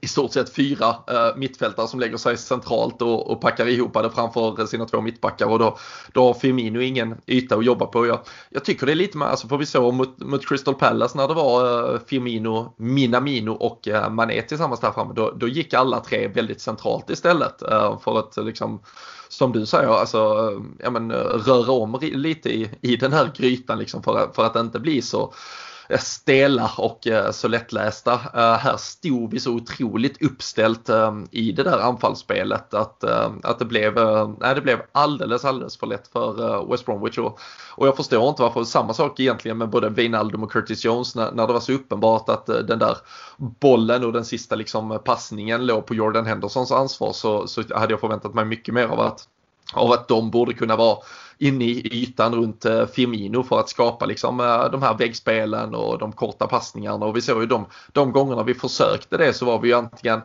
[0.00, 4.10] i stort sett fyra eh, mittfältare som lägger sig centralt och, och packar ihop det
[4.10, 5.78] framför sina två mittbackar och då,
[6.12, 8.06] då har Firmino ingen yta att jobba på.
[8.06, 11.18] Jag, jag tycker det är lite mer, alltså för vi såg mot, mot Crystal Palace
[11.18, 15.74] när det var eh, Firmino, Minamino och eh, Mané tillsammans där framme, då, då gick
[15.74, 18.80] alla tre väldigt centralt istället eh, för att liksom
[19.28, 23.30] som du säger, alltså, eh, ja, men, eh, röra om lite i, i den här
[23.36, 25.32] grytan liksom för, för att det inte blir så
[25.90, 28.12] Eh, stela och eh, så lättlästa.
[28.12, 30.90] Eh, här stod vi så otroligt uppställt
[31.30, 33.04] i det där anfallsspelet att,
[33.42, 33.94] att det, blev,
[34.40, 37.18] nej, det blev alldeles, alldeles för lätt för West Bromwich.
[37.18, 37.40] Och,
[37.74, 41.32] och jag förstår inte varför, samma sak egentligen med både Wijnaldum och Curtis Jones när,
[41.32, 42.96] när det var så uppenbart att den där
[43.36, 48.00] bollen och den sista liksom passningen låg på Jordan Hendersons ansvar så, så hade jag
[48.00, 49.28] förväntat mig mycket mer av att
[49.74, 50.98] av att de borde kunna vara
[51.40, 55.98] inne i ytan runt eh, Firmino för att skapa liksom eh, de här väggspelen och
[55.98, 57.06] de korta passningarna.
[57.06, 60.20] Och vi såg ju de, de gångerna vi försökte det så var vi ju antingen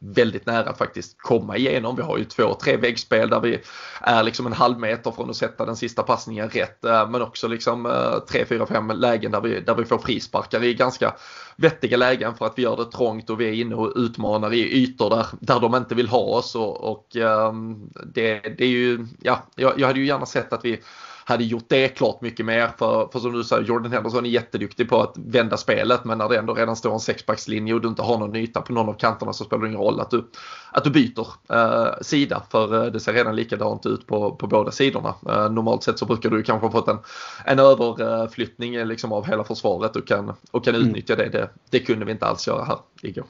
[0.00, 1.96] väldigt nära att faktiskt komma igenom.
[1.96, 3.60] Vi har ju två, tre väggspel där vi
[4.00, 6.84] är liksom en halv meter från att sätta den sista passningen rätt.
[6.84, 10.64] Eh, men också liksom eh, tre, fyra, fem lägen där vi, där vi får frisparkar
[10.64, 11.14] i ganska
[11.56, 14.82] vettiga lägen för att vi gör det trångt och vi är inne och utmanar i
[14.82, 16.54] ytor där, där de inte vill ha oss.
[16.54, 20.64] Och, och ehm, det, det är ju, ja, jag, jag hade ju gärna sett att
[20.64, 20.80] vi
[21.28, 22.70] hade gjort det klart mycket mer.
[22.78, 26.28] För, för som du säger, Jordan Henderson är jätteduktig på att vända spelet men när
[26.28, 28.92] det ändå redan står en sexbackslinje och du inte har någon yta på någon av
[28.92, 30.30] kanterna så spelar det ingen roll att du,
[30.72, 34.70] att du byter eh, sida för eh, det ser redan likadant ut på, på båda
[34.70, 35.14] sidorna.
[35.28, 36.98] Eh, normalt sett så brukar du kanske ha fått en,
[37.44, 40.88] en överflyttning eh, liksom av hela försvaret och kan, och kan mm.
[40.88, 41.28] utnyttja det.
[41.28, 41.50] det.
[41.70, 43.26] Det kunde vi inte alls göra här igår.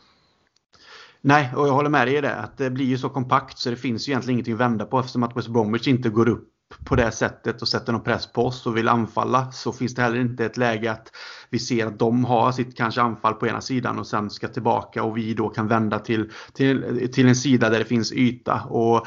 [1.20, 2.34] Nej, och jag håller med dig i det.
[2.34, 4.98] Att det blir ju så kompakt så det finns ju egentligen ingenting att vända på
[4.98, 6.48] eftersom att West Bromwich inte går upp
[6.85, 10.02] på det sättet och sätter någon press på oss och vill anfalla så finns det
[10.02, 11.12] heller inte ett läge att
[11.50, 15.02] vi ser att de har sitt kanske anfall på ena sidan och sen ska tillbaka
[15.02, 18.61] och vi då kan vända till, till, till en sida där det finns yta.
[18.62, 19.07] Och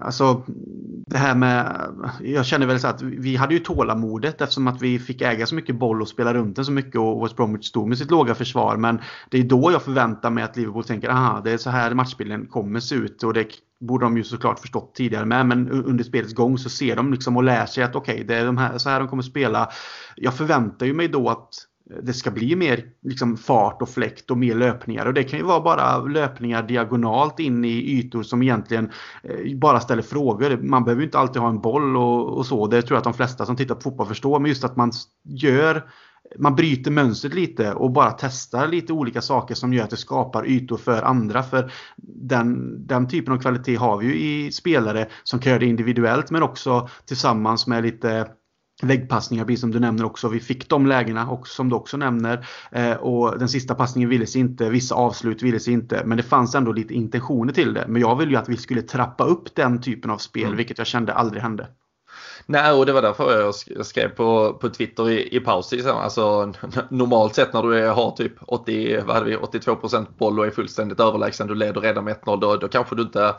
[0.00, 0.42] alltså
[1.06, 1.86] det här med,
[2.20, 5.54] jag känner väl så att vi hade ju tålamodet eftersom att vi fick äga så
[5.54, 8.34] mycket boll och spela runt den så mycket och West Bromwich stod med sitt låga
[8.34, 8.76] försvar.
[8.76, 11.94] Men det är då jag förväntar mig att Liverpool tänker, aha, det är så här
[11.94, 13.46] matchbilden kommer se ut och det
[13.80, 17.36] borde de ju såklart förstått tidigare med, men under spelets gång så ser de liksom
[17.36, 19.68] och lär sig att okej, okay, det är de här, så här de kommer spela.
[20.16, 21.48] Jag förväntar ju mig då att
[22.02, 25.06] det ska bli mer liksom, fart och fläkt och mer löpningar.
[25.06, 28.90] Och det kan ju vara bara löpningar diagonalt in i ytor som egentligen
[29.22, 30.56] eh, bara ställer frågor.
[30.62, 32.66] Man behöver ju inte alltid ha en boll och, och, så.
[32.66, 34.38] Det tror jag att de flesta som tittar på fotboll förstår.
[34.38, 34.92] Men just att man
[35.24, 35.82] gör
[36.38, 40.46] man bryter mönstret lite och bara testar lite olika saker som gör att det skapar
[40.46, 41.42] ytor för andra.
[41.42, 45.66] För den, den typen av kvalitet har vi ju i spelare som kan göra det
[45.66, 48.28] individuellt men också tillsammans med lite
[48.82, 50.28] väggpassningar, precis som du nämner också.
[50.28, 52.46] Vi fick de lägena och som du också nämner.
[52.70, 56.02] Eh, och den sista passningen ville sig inte, vissa avslut ville sig inte.
[56.04, 57.84] Men det fanns ändå lite intentioner till det.
[57.88, 60.56] Men jag ville ju att vi skulle trappa upp den typen av spel, mm.
[60.56, 61.66] vilket jag kände aldrig hände.
[62.46, 63.40] Nej, och det var därför
[63.76, 65.72] jag skrev på, på Twitter i, i paus.
[65.86, 66.52] Alltså,
[66.88, 71.00] normalt sett när du har typ 80, vad hade vi, 82% boll och är fullständigt
[71.00, 73.34] överlägsen, du leder redan med 1-0, då, då kanske du inte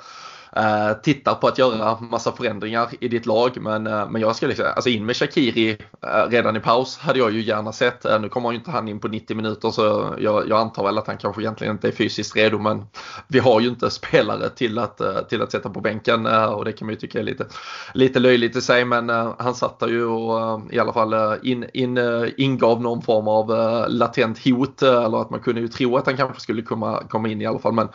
[0.56, 3.58] eh, tittar på att göra massa förändringar i ditt lag.
[3.62, 7.20] Men, eh, men jag ska liksom, alltså in med Shakiri eh, redan i paus hade
[7.20, 8.06] jag ju gärna sett.
[8.06, 10.98] Eh, nu kommer ju inte han in på 90 minuter så jag, jag, antar väl
[10.98, 12.60] att han kanske egentligen inte är fysiskt redo.
[12.60, 12.86] Men
[13.28, 16.66] vi har ju inte spelare till att, eh, till att sätta på bänken eh, och
[16.66, 17.46] det kan man ju tycka är lite,
[17.94, 18.86] lite löjligt i sig.
[18.86, 22.00] Men han satt där ju och i alla fall in, in,
[22.38, 23.48] ingav någon form av
[23.90, 27.42] latent hot eller att man kunde ju tro att han kanske skulle komma, komma in
[27.42, 27.74] i alla fall.
[27.74, 27.90] Men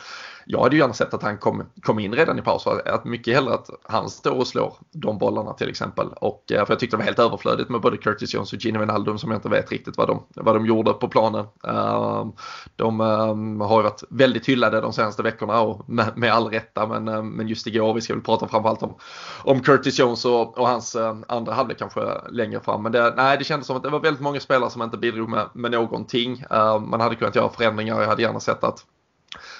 [0.51, 2.67] jag hade ju gärna sett att han kom, kom in redan i paus.
[2.67, 6.07] Att mycket hellre att han står och slår de bollarna till exempel.
[6.07, 8.79] Och, eh, för jag tyckte det var helt överflödigt med både Curtis Jones och Gino
[8.79, 11.45] Wijnaldum som jag inte vet riktigt vad de, vad de gjorde på planen.
[11.63, 12.31] Ehm,
[12.75, 16.87] de ehm, har ju varit väldigt hyllade de senaste veckorna och med, med all rätta
[16.87, 18.95] men, ehm, men just igår, vi ska väl prata framförallt om,
[19.43, 22.83] om Curtis Jones och, och hans eh, andra halvlek kanske längre fram.
[22.83, 25.29] Men det, nej, det kändes som att det var väldigt många spelare som inte bidrog
[25.29, 26.43] med, med någonting.
[26.81, 28.85] man hade kunnat göra förändringar, jag hade gärna sett att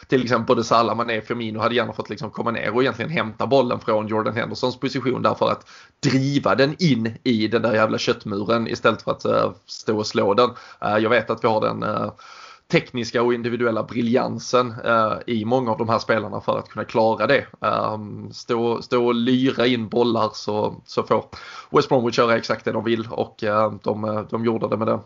[0.07, 3.47] till exempel både Salah, Mané, Firmino hade gärna fått liksom komma ner och egentligen hämta
[3.47, 5.69] bollen från Jordan Hendersons position där för att
[6.03, 10.33] driva den in i den där jävla köttmuren istället för att eh, stå och slå
[10.33, 10.49] den.
[10.81, 12.11] Eh, jag vet att vi har den eh,
[12.71, 17.27] tekniska och individuella briljansen eh, i många av de här spelarna för att kunna klara
[17.27, 17.45] det.
[17.61, 17.97] Eh,
[18.31, 21.25] stå, stå och lyra in bollar så, så får
[21.71, 24.87] West Bromwich göra exakt det de vill och eh, de, eh, de gjorde det med
[24.87, 24.99] den,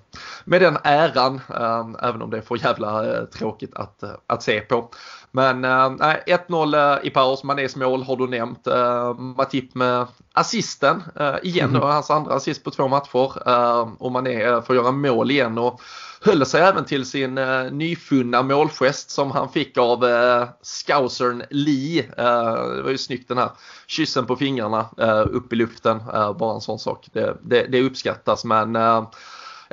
[0.46, 4.44] med den äran eh, även om det är för jävla eh, tråkigt att, eh, att
[4.44, 4.90] se på.
[5.36, 8.68] Men äh, 1-0 i paus, Manés mål har du nämnt.
[8.68, 11.82] Äh, Matip med assisten äh, igen, mm.
[11.82, 13.48] hans andra assist på två matcher.
[13.48, 15.58] Äh, och Mané får göra mål igen.
[15.58, 15.82] Och
[16.22, 22.00] höll sig även till sin eh, nyfunna målgest som han fick av eh, Scousern Lee.
[22.18, 23.50] Eh, det var ju snyggt den här
[23.88, 26.02] kyssen på fingrarna eh, upp i luften.
[26.14, 27.10] Eh, bara en sån sak.
[27.14, 29.04] Det, det, det uppskattas men eh,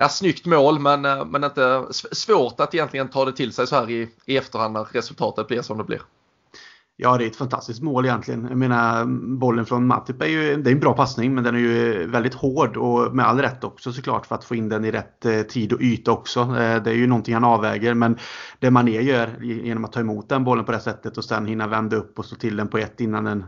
[0.00, 3.76] ja, snyggt mål men, eh, men inte svårt att egentligen ta det till sig så
[3.76, 6.00] här i, i efterhand när resultatet blir som det blir.
[7.02, 8.46] Ja, det är ett fantastiskt mål egentligen.
[8.48, 9.04] Jag menar,
[9.36, 12.34] bollen från Matip är ju det är en bra passning, men den är ju väldigt
[12.34, 15.40] hård och med all rätt också såklart för att få in den i rätt eh,
[15.40, 16.40] tid och yta också.
[16.40, 18.18] Eh, det är ju någonting han avväger, men
[18.58, 21.66] det Mané gör genom att ta emot den bollen på det sättet och sen hinna
[21.66, 23.44] vända upp och slå till den på ett innan den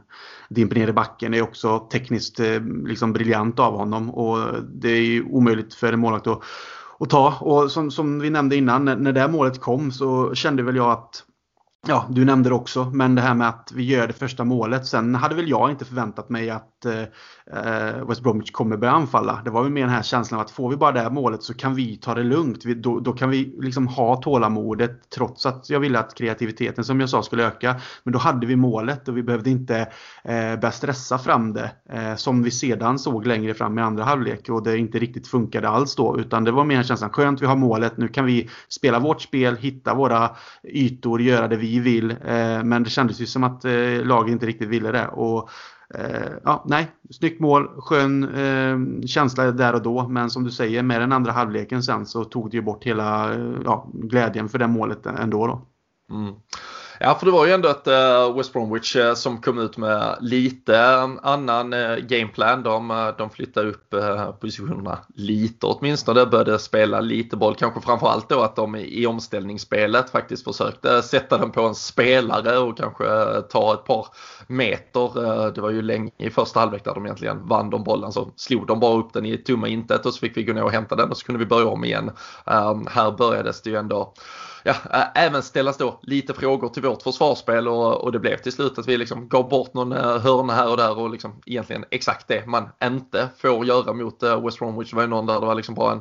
[0.49, 4.39] dimper ner i backen är också tekniskt eh, liksom briljant av honom och
[4.75, 6.41] det är ju omöjligt för en målvakt att,
[7.01, 7.35] att ta.
[7.41, 10.91] Och som, som vi nämnde innan, när, när det målet kom så kände väl jag
[10.91, 11.25] att
[11.89, 14.87] Ja, du nämnde det också, men det här med att vi gör det första målet.
[14.87, 19.43] Sen hade väl jag inte förväntat mig att eh, West Bromwich kommer börja anfalla.
[19.45, 21.43] Det var ju mer den här känslan av att får vi bara det här målet
[21.43, 22.65] så kan vi ta det lugnt.
[22.65, 27.01] Vi, då, då, kan vi liksom ha tålamodet trots att jag ville att kreativiteten som
[27.01, 27.81] jag sa skulle öka.
[28.05, 29.79] Men då hade vi målet och vi behövde inte
[30.25, 34.49] eh, börja stressa fram det eh, som vi sedan såg längre fram i andra halvlek
[34.49, 37.47] och det inte riktigt funkade alls då utan det var mer en känsla skönt vi
[37.47, 37.97] har målet.
[37.97, 40.31] Nu kan vi spela vårt spel, hitta våra
[40.65, 42.11] ytor, göra det vi vill.
[42.11, 45.09] Eh, men det kändes ju som att eh, laget inte riktigt ville det.
[45.09, 45.51] Och
[45.95, 50.09] Eh, ja, nej, snyggt mål, skön eh, känsla där och då.
[50.09, 53.35] Men som du säger, med den andra halvleken sen så tog det ju bort hela
[53.35, 55.47] eh, ja, glädjen för det målet ändå.
[55.47, 55.63] Då.
[56.15, 56.35] Mm.
[57.05, 60.17] Ja, för det var ju ändå ett eh, West Bromwich eh, som kom ut med
[60.21, 62.63] lite annan eh, gameplan.
[62.63, 63.95] De, de flyttade upp
[64.41, 67.55] positionerna lite åtminstone, började spela lite boll.
[67.55, 72.77] Kanske framförallt då att de i omställningsspelet faktiskt försökte sätta den på en spelare och
[72.77, 73.05] kanske
[73.51, 74.07] ta ett par
[74.47, 75.51] meter.
[75.55, 78.67] Det var ju länge i första halvlek där de egentligen vann de bollen så slog
[78.67, 80.97] de bara upp den i tomma intet och så fick vi gå ner och hämta
[80.97, 82.11] den och så kunde vi börja om igen.
[82.91, 84.15] Här börjades det ju ändå
[84.63, 84.75] ja,
[85.15, 88.89] även ställas då lite frågor till vårt försvarsspel och, och det blev till slut att
[88.89, 92.47] vi liksom gav bort någon eh, hörna här och där och liksom egentligen exakt det
[92.47, 94.91] man inte får göra mot eh, West Bromwich.
[94.91, 96.01] Det var ju någon där det var liksom bara en,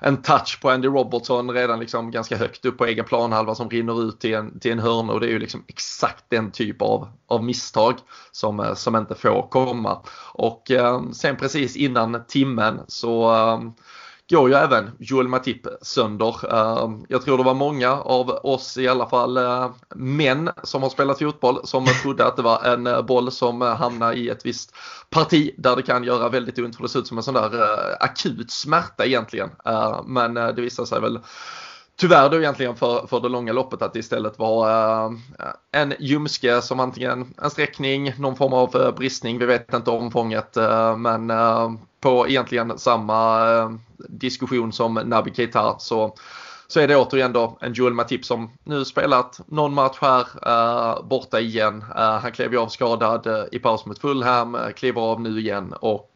[0.00, 4.08] en touch på Andy Robertson redan liksom ganska högt upp på egen planhalva som rinner
[4.08, 7.08] ut till en, till en hörna och det är ju liksom exakt den typ av,
[7.26, 7.94] av misstag
[8.32, 10.02] som, eh, som inte får komma.
[10.34, 13.60] Och eh, sen precis innan timmen så eh,
[14.30, 16.36] går ju även Joel Matip sönder.
[16.50, 20.90] Eh, jag tror det var många av oss i alla fall eh, män som har
[20.90, 24.74] spelat fotboll som trodde att det var en eh, boll som hamnade i ett visst
[25.10, 28.02] parti där det kan göra väldigt ont för det ser ut som en sån där
[28.02, 29.50] akut smärta egentligen.
[30.06, 31.20] Men det visade sig väl
[31.96, 34.68] tyvärr då egentligen för, för det långa loppet att det istället var
[35.06, 35.18] uh,
[35.72, 40.56] en ljumske som antingen en sträckning, någon form av uh, bristning, vi vet inte omfånget
[40.56, 41.32] uh, men
[42.00, 43.78] på egentligen samma
[44.08, 46.14] diskussion som Naby Keita så
[46.72, 51.04] så är det återigen då en Joel Matip som nu spelat någon match här uh,
[51.04, 51.84] borta igen.
[51.96, 55.72] Uh, han klev ju av skadad uh, i paus mot Fulham, kliver av nu igen
[55.72, 56.10] och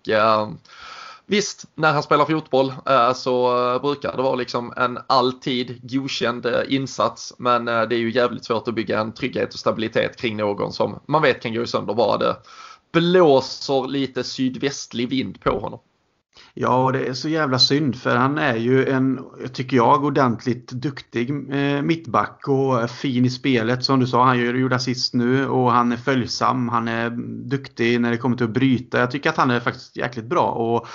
[1.28, 6.46] Visst, när han spelar fotboll eh, så eh, brukar det vara liksom en alltid godkänd
[6.46, 10.36] eh, insats men det är ju jävligt svårt att bygga en trygghet och stabilitet kring
[10.36, 12.36] någon som man vet kan gå sönder bara det
[12.92, 15.80] blåser lite sydvästlig vind på honom.
[16.54, 19.20] Ja, och det är så jävla synd för han är ju en,
[19.52, 23.84] tycker jag, ordentligt duktig eh, mittback och fin i spelet.
[23.84, 26.68] Som du sa, han gjorde assist nu och han är följsam.
[26.68, 27.10] Han är
[27.48, 28.98] duktig när det kommer till att bryta.
[28.98, 30.50] Jag tycker att han är faktiskt jäkligt bra.
[30.50, 30.88] Och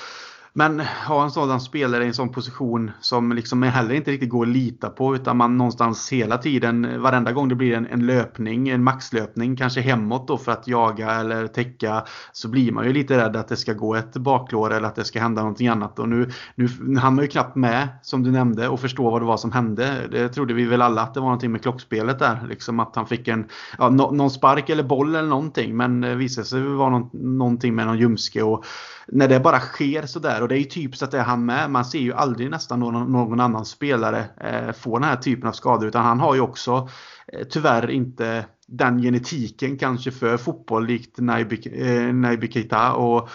[0.54, 4.46] men ha en sådan spelare i en sån position som liksom heller inte riktigt går
[4.46, 8.70] att lita på utan man någonstans hela tiden, varenda gång det blir en, en löpning,
[8.70, 13.18] en maxlöpning, kanske hemåt då för att jaga eller täcka, så blir man ju lite
[13.18, 16.00] rädd att det ska gå ett baklår eller att det ska hända någonting annat.
[16.00, 19.26] Och nu, nu hann man ju knappt med, som du nämnde, och förstå vad det
[19.26, 20.08] var som hände.
[20.12, 23.08] Det trodde vi väl alla att det var någonting med klockspelet där, liksom att han
[23.08, 23.46] fick en,
[23.78, 27.76] ja, no, någon spark eller boll eller någonting, men det visade sig vara någon, någonting
[27.76, 28.66] med någon ljumske och
[29.08, 31.72] när det bara sker sådär och det är ju typiskt att det är han med.
[31.72, 35.54] Man ser ju aldrig nästan någon, någon annan spelare eh, få den här typen av
[35.54, 35.88] skador.
[35.88, 36.90] Utan han har ju också
[37.34, 42.94] eh, tyvärr inte den genetiken kanske för fotboll likt Naibi eh, Keita.
[42.94, 43.30] Och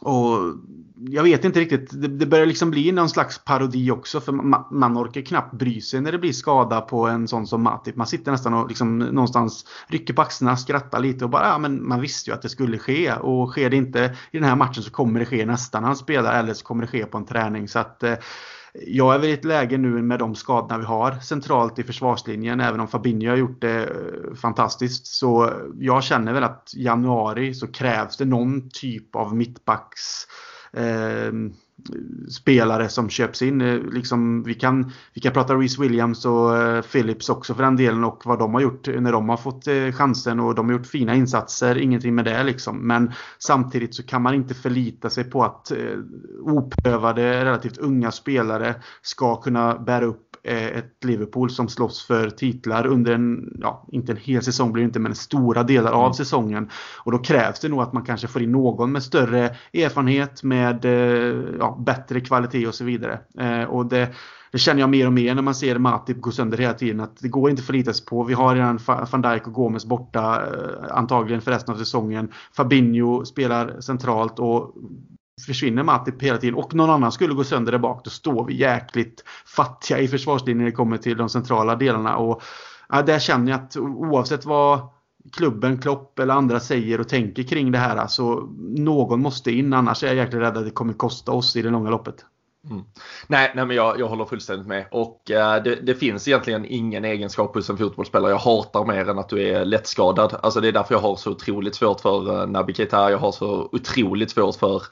[0.00, 0.38] och
[1.08, 4.64] jag vet inte riktigt, det, det, börjar liksom bli någon slags parodi också för man,
[4.70, 7.84] man orkar knappt bry sig när det blir skada på en sån som Matip.
[7.84, 11.58] Typ, man sitter nästan och liksom någonstans rycker på axlarna, skrattar lite och bara ja
[11.58, 14.56] men man visste ju att det skulle ske och sker det inte i den här
[14.56, 17.18] matchen så kommer det ske nästan när han spelar eller så kommer det ske på
[17.18, 18.14] en träning så att eh,
[18.72, 22.60] jag är väl i ett läge nu med de skadorna vi har centralt i försvarslinjen,
[22.60, 25.06] även om Fabinho har gjort det eh, fantastiskt.
[25.06, 30.26] Så jag känner väl att januari så krävs det någon typ av mittbacks
[30.72, 31.52] Ehm,
[32.28, 33.60] spelare som köps in.
[33.60, 37.76] Eh, liksom, vi, kan, vi kan prata Reece Williams och eh, Phillips också för den
[37.76, 40.72] delen och vad de har gjort när de har fått eh, chansen och de har
[40.72, 41.78] gjort fina insatser.
[41.78, 42.86] Ingenting med det liksom.
[42.86, 45.98] Men samtidigt så kan man inte förlita sig på att eh,
[46.40, 53.12] oprövade, relativt unga spelare ska kunna bära upp ett Liverpool som slåss för titlar under
[53.12, 56.14] en, ja, inte en hel säsong blir det inte, men stora delar av mm.
[56.14, 56.68] säsongen.
[56.98, 60.84] Och då krävs det nog att man kanske får in någon med större erfarenhet, med
[61.58, 63.20] ja, bättre kvalitet och så vidare.
[63.38, 64.10] Eh, och det,
[64.52, 67.00] det känner jag mer och mer när man ser Matip gå sönder hela tiden.
[67.00, 68.24] Att det går inte att förlita sig på.
[68.24, 72.32] Vi har redan van Dijk och Gomes borta eh, antagligen för resten av säsongen.
[72.56, 74.74] Fabinho spelar centralt och
[75.46, 78.54] försvinner Matip hela tiden och någon annan skulle gå sönder där bak, då står vi
[78.54, 82.16] jäkligt fattiga i försvarslinjen när det kommer till de centrala delarna.
[82.16, 82.42] Och
[82.88, 84.80] ja, där känner jag att oavsett vad
[85.32, 89.72] klubben, Klopp eller andra säger och tänker kring det här, så alltså, någon måste in,
[89.72, 92.24] annars är jag jäkligt rädd att det kommer kosta oss i det långa loppet.
[92.68, 92.84] Mm.
[93.26, 94.86] Nej, nej, men jag, jag håller fullständigt med.
[94.90, 99.18] Och äh, det, det, finns egentligen ingen egenskap hos en fotbollsspelare jag hatar mer än
[99.18, 100.36] att du är lättskadad.
[100.42, 103.10] Alltså det är därför jag har så otroligt svårt för äh, Naby Keita.
[103.10, 104.82] Jag har så otroligt svårt för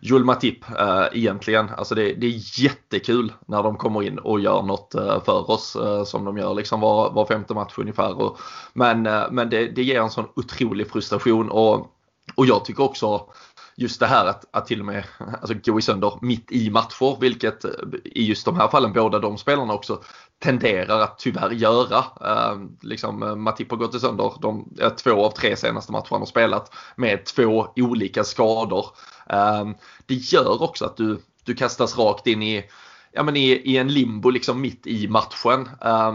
[0.00, 1.70] Joel Matip äh, egentligen.
[1.76, 5.76] Alltså det, det, är jättekul när de kommer in och gör något äh, för oss
[6.04, 8.20] som de gör liksom var, var femte match ungefär.
[8.22, 8.38] Och,
[8.72, 11.86] men men det, det ger en sån otrolig frustration och,
[12.34, 13.30] och jag tycker också
[13.76, 15.04] just det här att, att till och med
[15.40, 17.70] alltså, gå i sönder mitt i matcher, vilket eh,
[18.04, 20.02] i just de här fallen båda de spelarna också
[20.38, 22.04] tenderar att tyvärr göra.
[22.20, 25.92] Ehm, liksom, eh, liksom, Matip har gått i sönder de eh, två av tre senaste
[25.92, 28.86] matcherna han har spelat med två olika skador.
[29.30, 29.64] Eh,
[30.06, 32.64] det gör också att du, du kastas rakt in i,
[33.12, 35.68] ja, men i, i en limbo liksom mitt i matchen.
[35.80, 36.14] Eh,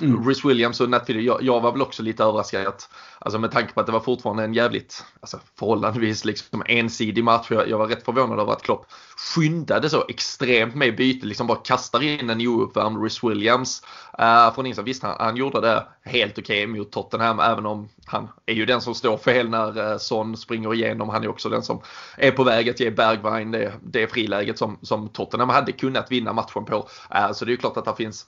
[0.00, 0.28] Mm.
[0.28, 3.72] Rhys Williams och Nat jag, jag var väl också lite överraskad att, alltså med tanke
[3.72, 7.46] på att det var fortfarande en jävligt, alltså förhållandevis liksom ensidig match.
[7.50, 8.86] Jag, jag var rätt förvånad över att Klopp
[9.16, 13.82] skyndade så extremt med byte, liksom bara kastar in en ouppvärmd Rhys Williams
[14.20, 14.84] uh, från insidan.
[14.84, 18.66] Visst, han, han gjorde det helt okej okay mot Tottenham, även om han är ju
[18.66, 21.08] den som står fel när uh, Son springer igenom.
[21.08, 21.80] Han är också den som
[22.16, 26.32] är på väg att ge Bergwijn det, det friläget som, som Tottenham hade kunnat vinna
[26.32, 26.88] matchen på.
[27.14, 28.26] Uh, så det är ju klart att det finns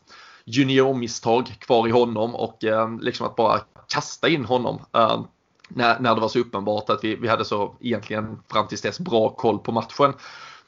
[0.51, 3.61] juniormisstag kvar i honom och eh, liksom att bara
[3.92, 4.80] kasta in honom.
[4.92, 5.24] Eh,
[5.68, 9.01] när, när det var så uppenbart att vi, vi hade så egentligen fram tills dess
[9.01, 10.12] bra koll på matchen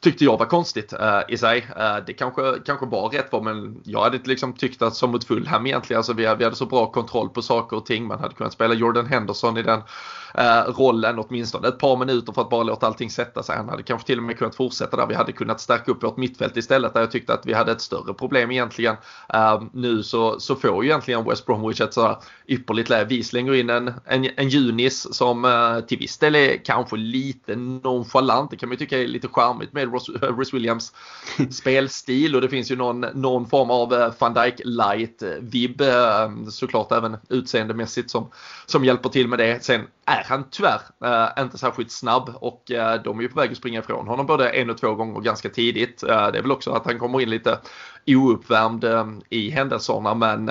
[0.03, 1.61] tyckte jag var konstigt uh, i sig.
[1.61, 5.25] Uh, det kanske, kanske var rätt var men jag hade liksom tyckt att som mot
[5.25, 8.07] Fulham egentligen, alltså vi, vi hade så bra kontroll på saker och ting.
[8.07, 12.43] Man hade kunnat spela Jordan Henderson i den uh, rollen åtminstone ett par minuter för
[12.43, 13.57] att bara låta allting sätta sig.
[13.57, 15.07] Han hade kanske till och med kunnat fortsätta där.
[15.07, 17.81] Vi hade kunnat stärka upp vårt mittfält istället där jag tyckte att vi hade ett
[17.81, 18.97] större problem egentligen.
[19.73, 23.05] nu så, så får ju egentligen West Bromwich ett sådär ypperligt läge.
[23.05, 28.51] Vi slänger in en, en, en Junis som till viss del är kanske lite nonchalant.
[28.51, 30.93] Det kan man ju tycka är lite charmigt med Rhys eh, Williams
[31.51, 36.93] spelstil och det finns ju någon, någon form av eh, van Dijk light-vibb eh, såklart
[36.93, 38.31] även utseendemässigt som,
[38.67, 39.65] som hjälper till med det.
[39.65, 43.51] Sen är han tyvärr äh, inte särskilt snabb och äh, de är ju på väg
[43.51, 46.03] att springa ifrån honom både en och två gånger ganska tidigt.
[46.03, 47.59] Äh, det är väl också att han kommer in lite
[48.07, 48.85] ouppvärmd
[49.29, 50.51] i händelserna men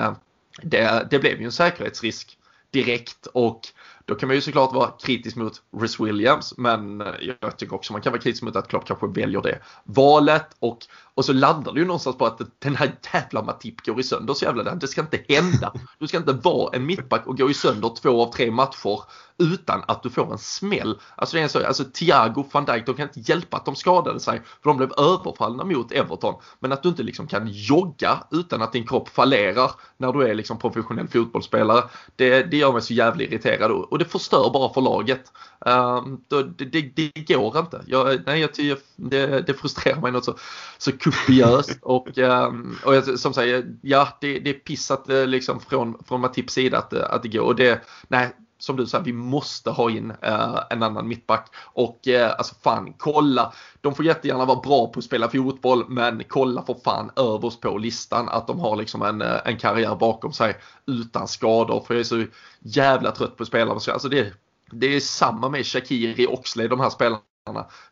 [0.62, 2.38] det, det blev ju en säkerhetsrisk
[2.72, 3.60] direkt och
[4.04, 7.02] då kan man ju såklart vara kritisk mot Rhys Williams men
[7.40, 10.78] jag tycker också man kan vara kritisk mot att Klopp kanske väljer det valet och,
[11.14, 14.34] och så landar det ju någonstans på att den här jävla Matip går i sönder
[14.34, 15.72] så jävla Det ska inte hända.
[15.98, 19.00] Du ska inte vara en mittback och gå i sönder två av tre matcher
[19.38, 20.98] utan att du får en smäll.
[21.16, 24.20] Alltså det är så, alltså Thiago, van Dijk, de kan inte hjälpa att de skadade
[24.20, 26.34] sig för de blev överfallna mot Everton.
[26.58, 30.34] Men att du inte liksom kan jogga utan att din kropp fallerar när du är
[30.34, 31.82] liksom professionell fotbollsspelare.
[32.16, 35.32] Det, det gör mig så jävligt irriterad och det förstör bara för laget.
[35.66, 37.82] Um, det, det, det, går inte.
[37.86, 40.36] Jag, nej, jag det, det frustrerar mig något så,
[40.78, 45.60] så kopiöst och, um, och jag, som säger, ja det, det är pissat eh, liksom
[45.60, 48.32] från, från Matips sida att, att det går och det, nej
[48.62, 51.48] som du säger, vi måste ha in eh, en annan mittback.
[51.64, 53.52] Och eh, alltså fan, kolla.
[53.80, 57.78] De får jättegärna vara bra på att spela fotboll, men kolla för fan överst på
[57.78, 60.56] listan att de har liksom en, eh, en karriär bakom sig
[60.86, 61.84] utan skador.
[61.86, 62.24] För jag är så
[62.60, 63.80] jävla trött på spelarna.
[63.92, 64.32] Alltså det,
[64.70, 67.20] det är samma med Shakiri, Oxley, de här spelarna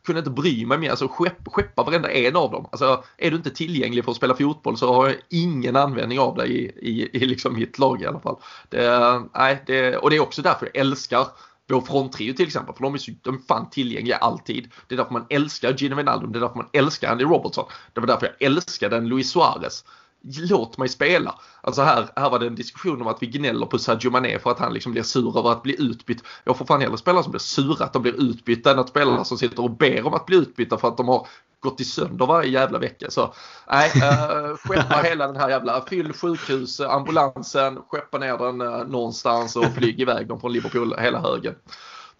[0.06, 0.90] kunde inte bry mig mer.
[0.90, 2.68] Alltså skepp, skeppa varenda en av dem.
[2.72, 6.36] Alltså, är du inte tillgänglig för att spela fotboll så har jag ingen användning av
[6.36, 8.36] dig i, i, i liksom mitt lag i alla fall.
[8.68, 11.26] Det, nej, det, och det är också därför jag älskar
[11.68, 14.70] vår fronttrio till exempel, för de är, så, de är fan tillgängliga alltid.
[14.86, 17.64] Det är därför man älskar Gino Wijnaldum, det är därför man älskar Andy Robertson.
[17.92, 19.84] Det var därför jag älskade en Luis Suarez
[20.22, 21.34] låt mig spela.
[21.60, 24.50] Alltså här, här var det en diskussion om att vi gnäller på Sadio Mané för
[24.50, 26.22] att han liksom blir sur över att bli utbytt.
[26.44, 29.24] Jag får fan hellre spelare som blir sura att de blir utbytta än att spelare
[29.24, 31.26] som sitter och ber om att bli utbytta för att de har
[31.60, 33.10] gått i sönder varje jävla vecka.
[33.10, 33.34] Så
[33.70, 39.56] nej, äh, skeppa hela den här jävla, fyll sjukhus, ambulansen, skeppa ner den äh, någonstans
[39.56, 41.54] och flyg iväg dem från Liverpool hela högen.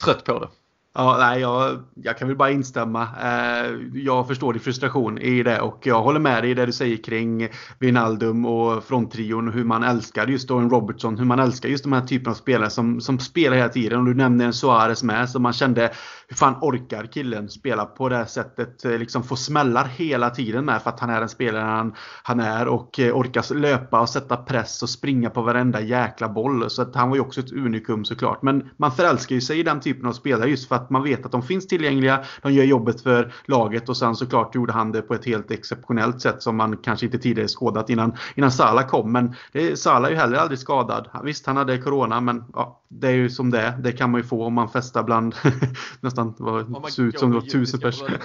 [0.05, 0.49] Trött på det.
[0.95, 3.09] Ja, nej, jag, jag kan väl bara instämma.
[3.23, 6.73] Eh, jag förstår din frustration i det och jag håller med dig i det du
[6.73, 9.53] säger kring Wijnaldum och fronttrion.
[9.53, 11.19] Hur man älskar just Owen Robertson.
[11.19, 13.99] Hur man älskar just de här typen av spelare som, som spelar hela tiden.
[13.99, 15.93] Och du nämnde en Suarez med som man kände
[16.31, 18.85] hur fan orkar killen spela på det här sättet?
[18.85, 22.41] Eh, liksom få smällar hela tiden med för att han är den spelare han, han
[22.41, 26.71] är och eh, orkar löpa och sätta press och springa på varenda jäkla boll.
[26.71, 28.43] Så att han var ju också ett unikum såklart.
[28.43, 31.27] Men man förälskar ju sig i den typen av spelare just för att man vet
[31.27, 32.25] att de finns tillgängliga.
[32.43, 36.21] De gör jobbet för laget och sen såklart gjorde han det på ett helt exceptionellt
[36.21, 39.13] sätt som man kanske inte tidigare skådat innan, innan Salah kom.
[39.13, 41.09] Men det, Salah är ju heller aldrig skadad.
[41.25, 43.77] Visst, han hade corona men ja, det är ju som det är.
[43.77, 45.35] Det kan man ju få om man festar bland
[46.01, 48.23] nästan vad ser ut som det var tusen personer.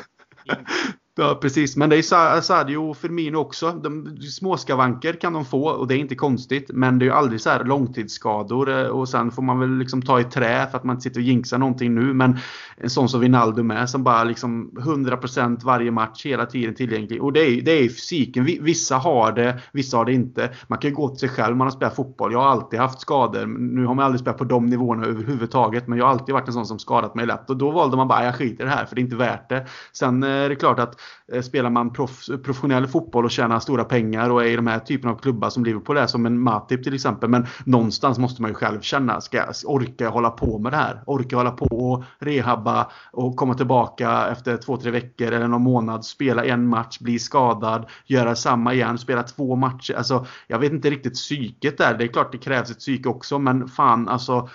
[1.17, 1.77] Ja, precis.
[1.77, 3.71] Men det är Sadio och Firmino också.
[3.71, 6.71] De, småskavanker kan de få och det är inte konstigt.
[6.73, 10.01] Men det är ju aldrig så här långtidsskador eh, och sen får man väl liksom
[10.01, 12.13] ta i trä för att man inte sitter och jinxar någonting nu.
[12.13, 12.37] Men
[12.77, 17.23] en sån som Wijnaldum är som bara liksom 100% varje match hela tiden tillgänglig.
[17.23, 18.45] Och det är, det är fysiken.
[18.45, 20.49] Vissa har det, vissa har det inte.
[20.67, 21.57] Man kan ju gå till sig själv.
[21.57, 22.31] Man har spelat fotboll.
[22.31, 23.45] Jag har alltid haft skador.
[23.45, 25.87] Nu har man aldrig spelat på de nivåerna överhuvudtaget.
[25.87, 27.49] Men jag har alltid varit en sån som skadat mig lätt.
[27.49, 29.49] Och då valde man bara, jag skiter i det här för det är inte värt
[29.49, 29.65] det.
[29.93, 31.01] Sen eh, är det klart att
[31.33, 34.79] Eh, spelar man proff, professionell fotboll och tjänar stora pengar och är i de här
[34.79, 37.29] typen av klubbar som Liverpool är, som en Matip till exempel.
[37.29, 41.03] Men någonstans måste man ju själv känna, ska jag orka hålla på med det här?
[41.05, 46.05] Orka hålla på och rehabba och komma tillbaka efter två, tre veckor eller någon månad,
[46.05, 49.93] spela en match, bli skadad, göra samma igen, spela två matcher.
[49.93, 51.97] Alltså, jag vet inte riktigt psyket där.
[51.97, 54.49] Det är klart det krävs ett psyke också, men fan alltså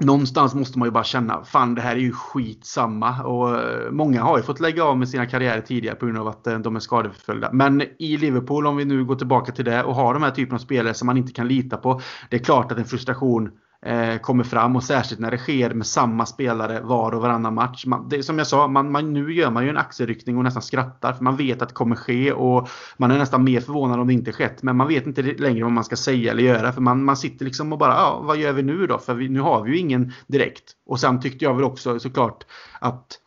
[0.00, 3.22] någonstans måste man ju bara känna, fan det här är ju skitsamma.
[3.22, 6.28] Och eh, många har ju fått lägga av med sina karriärer tidigare på grund av
[6.28, 7.50] att eh, de är skadeförföljda.
[7.52, 10.54] Men i Liverpool, om vi nu går tillbaka till det och har de här typen
[10.54, 12.00] av spelare som man inte kan lita på.
[12.30, 13.50] Det är klart att en frustration
[13.86, 17.86] Eh, kommer fram och särskilt när det sker med samma spelare var och varannan match.
[17.86, 20.62] Man, det, som jag sa, man, man, nu gör man ju en axelryckning och nästan
[20.62, 24.06] skrattar för man vet att det kommer ske och man är nästan mer förvånad om
[24.06, 24.62] det inte skett.
[24.62, 27.44] Men man vet inte längre vad man ska säga eller göra för man, man sitter
[27.44, 28.98] liksom och bara, ja vad gör vi nu då?
[28.98, 30.72] För vi, nu har vi ju ingen direkt.
[30.86, 32.44] Och sen tyckte jag väl också såklart
[32.80, 33.18] att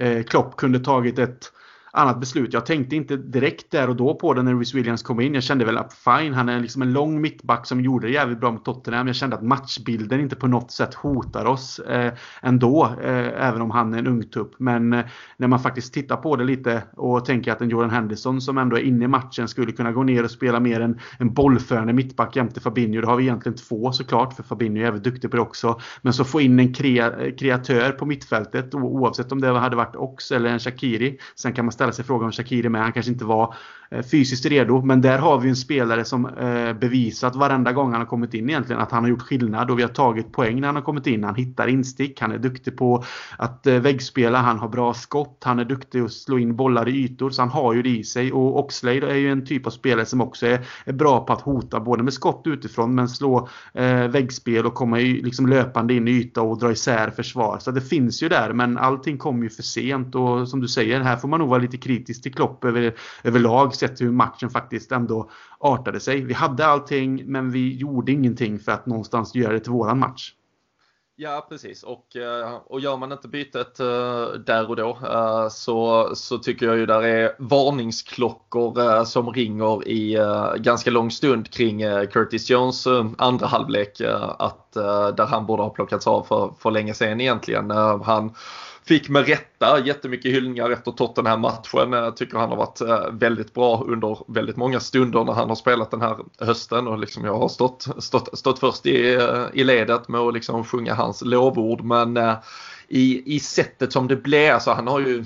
[0.00, 1.52] eh, Klopp kunde tagit ett
[1.94, 2.52] annat beslut.
[2.52, 5.34] Jag tänkte inte direkt där och då på det när Rhys Williams kom in.
[5.34, 8.40] Jag kände väl att fine, han är liksom en lång mittback som gjorde det jävligt
[8.40, 9.06] bra mot Tottenham.
[9.06, 12.12] Jag kände att matchbilden inte på något sätt hotar oss eh,
[12.42, 14.54] ändå, eh, även om han är en ungtupp.
[14.58, 15.04] Men eh,
[15.36, 18.76] när man faktiskt tittar på det lite och tänker att en Jordan Henderson som ändå
[18.76, 22.36] är inne i matchen skulle kunna gå ner och spela mer en, en bollförande mittback
[22.36, 23.00] jämte Fabinho.
[23.00, 25.80] Då har vi egentligen två såklart, för Fabinho är jävligt duktig på det också.
[26.02, 30.30] Men så få in en krea, kreatör på mittfältet, oavsett om det hade varit Ox
[30.30, 31.18] eller en Shakiri.
[31.36, 32.82] Sen kan man ställa sig frågan om Shakiri med.
[32.82, 33.54] Han kanske inte var
[33.90, 34.82] eh, fysiskt redo.
[34.82, 38.48] Men där har vi en spelare som eh, bevisat varenda gång han har kommit in
[38.48, 41.06] egentligen att han har gjort skillnad och vi har tagit poäng när han har kommit
[41.06, 41.24] in.
[41.24, 43.04] Han hittar instick, han är duktig på
[43.38, 47.04] att eh, väggspela, han har bra skott, han är duktig att slå in bollar i
[47.04, 48.32] ytor så han har ju det i sig.
[48.32, 51.40] Och Oxlade är ju en typ av spelare som också är, är bra på att
[51.40, 56.08] hota både med skott utifrån men slå eh, väggspel och komma i, liksom löpande in
[56.08, 57.58] i yta och dra isär försvar.
[57.60, 61.00] Så det finns ju där men allting kommer ju för sent och som du säger,
[61.00, 62.94] här får man nog vara lite lite kritisk till Klopp över,
[63.24, 66.20] överlag sett hur matchen faktiskt ändå artade sig.
[66.24, 70.32] Vi hade allting men vi gjorde ingenting för att någonstans göra det till våran match.
[71.16, 71.82] Ja, precis.
[71.82, 76.66] Och, eh, och gör man inte bytet eh, där och då eh, så, så tycker
[76.66, 80.18] jag ju där är varningsklockor som ringer i
[80.56, 82.86] ganska lång stund kring Curtis Jones
[83.18, 84.00] andra halvlek.
[84.38, 84.72] att
[85.16, 87.70] där han borde ha plockats av för, för länge sedan egentligen.
[87.70, 88.34] han
[88.84, 91.94] fick med rätta jättemycket hyllningar efter Tottenham-matchen.
[91.94, 95.48] Eh, jag tycker han har varit eh, väldigt bra under väldigt många stunder när han
[95.48, 99.44] har spelat den här hösten och liksom jag har stått, stått, stått först i, eh,
[99.52, 101.82] i ledet med att liksom sjunga hans lovord.
[101.82, 102.36] Men
[102.88, 105.24] i, i sättet som det blev, alltså han har ju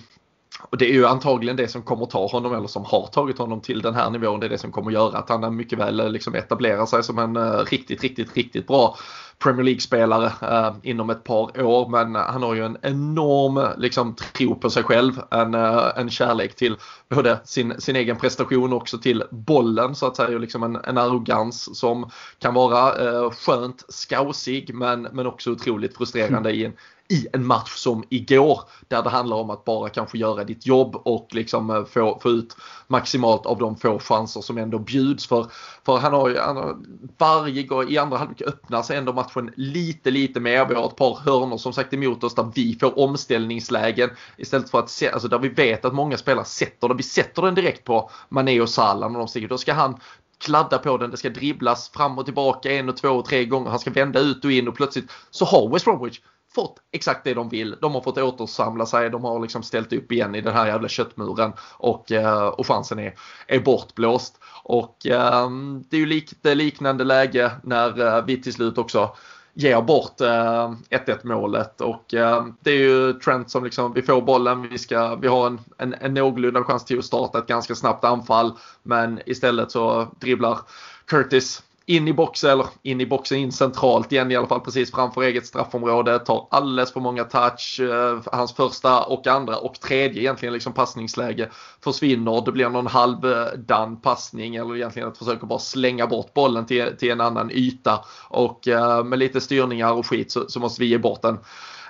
[0.62, 3.60] och det är ju antagligen det som kommer ta honom eller som har tagit honom
[3.60, 4.40] till den här nivån.
[4.40, 7.18] Det är det som kommer göra att han mycket väl eh, liksom etablerar sig som
[7.18, 8.96] en eh, riktigt, riktigt, riktigt bra
[9.38, 11.88] Premier League-spelare eh, inom ett par år.
[11.88, 15.12] Men eh, han har ju en enorm liksom, tro på sig själv.
[15.30, 16.76] En, eh, en kärlek till
[17.08, 20.38] både sin, sin egen prestation och också till bollen så att säga.
[20.38, 26.50] Liksom en, en arrogans som kan vara eh, skönt skausig men, men också otroligt frustrerande
[26.50, 26.72] i en
[27.08, 30.96] i en match som igår där det handlar om att bara kanske göra ditt jobb
[30.96, 35.26] och liksom eh, få, få ut maximalt av de få chanser som ändå bjuds.
[35.26, 35.46] För,
[35.86, 36.76] för han har ju han har,
[37.18, 40.66] varje gång i andra halvlek öppnar sig ändå matchen lite lite mer.
[40.66, 44.78] Vi har ett par hörnor som sagt emot oss där vi får omställningslägen istället för
[44.78, 46.96] att se, alltså där vi vet att många spelare sätter den.
[46.96, 49.48] Vi sätter den direkt på Mané och Salah när de stiger.
[49.48, 50.00] Då ska han
[50.38, 53.70] kladda på den, det ska dribblas fram och tillbaka en och två och tre gånger.
[53.70, 56.20] Han ska vända ut och in och plötsligt så har West Bromwich
[56.56, 57.76] fått exakt det de vill.
[57.80, 60.88] De har fått återsamla sig, de har liksom ställt upp igen i den här jävla
[60.88, 61.52] köttmuren.
[61.78, 63.14] Och, eh, och chansen är,
[63.46, 64.40] är bortblåst.
[64.64, 69.16] Och ehm, det är ju lite liknande läge när eh, vi till slut också
[69.54, 71.80] ger bort eh, 1-1 målet.
[71.80, 75.46] Och ehm, det är ju Trent som liksom, vi får bollen, vi, ska, vi har
[75.46, 78.52] en, en, en någorlunda chans till att starta ett ganska snabbt anfall.
[78.82, 80.58] Men istället så dribblar
[81.06, 84.90] Curtis in i boxen, eller in i boxen, in centralt igen i alla fall precis
[84.90, 86.18] framför eget straffområde.
[86.18, 87.80] Tar alldeles för många touch.
[87.80, 91.50] Eh, hans första och andra och tredje egentligen liksom passningsläge
[91.84, 92.42] försvinner.
[92.44, 96.96] Det blir någon halvdan eh, passning eller egentligen att försöka bara slänga bort bollen till,
[96.98, 98.04] till en annan yta.
[98.28, 101.38] Och eh, med lite styrningar och skit så, så måste vi ge bort en,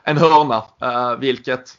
[0.04, 0.62] en hörna.
[1.18, 1.78] Vilket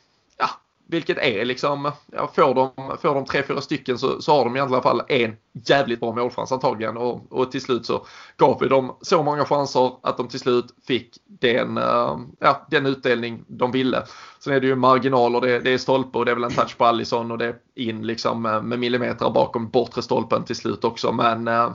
[0.90, 4.56] vilket är liksom, ja, får de, får de tre, fyra stycken så, så har de
[4.56, 6.98] i alla fall en jävligt bra målchans antagligen.
[6.98, 8.06] Och, och till slut så
[8.38, 12.86] gav vi dem så många chanser att de till slut fick den, uh, ja, den
[12.86, 14.04] utdelning de ville.
[14.40, 16.78] Sen är det ju marginaler, det, det är stolpe och det är väl en touch
[16.78, 21.12] på Allison och det är in liksom med millimeter bakom bortre stolpen till slut också.
[21.12, 21.72] Men uh,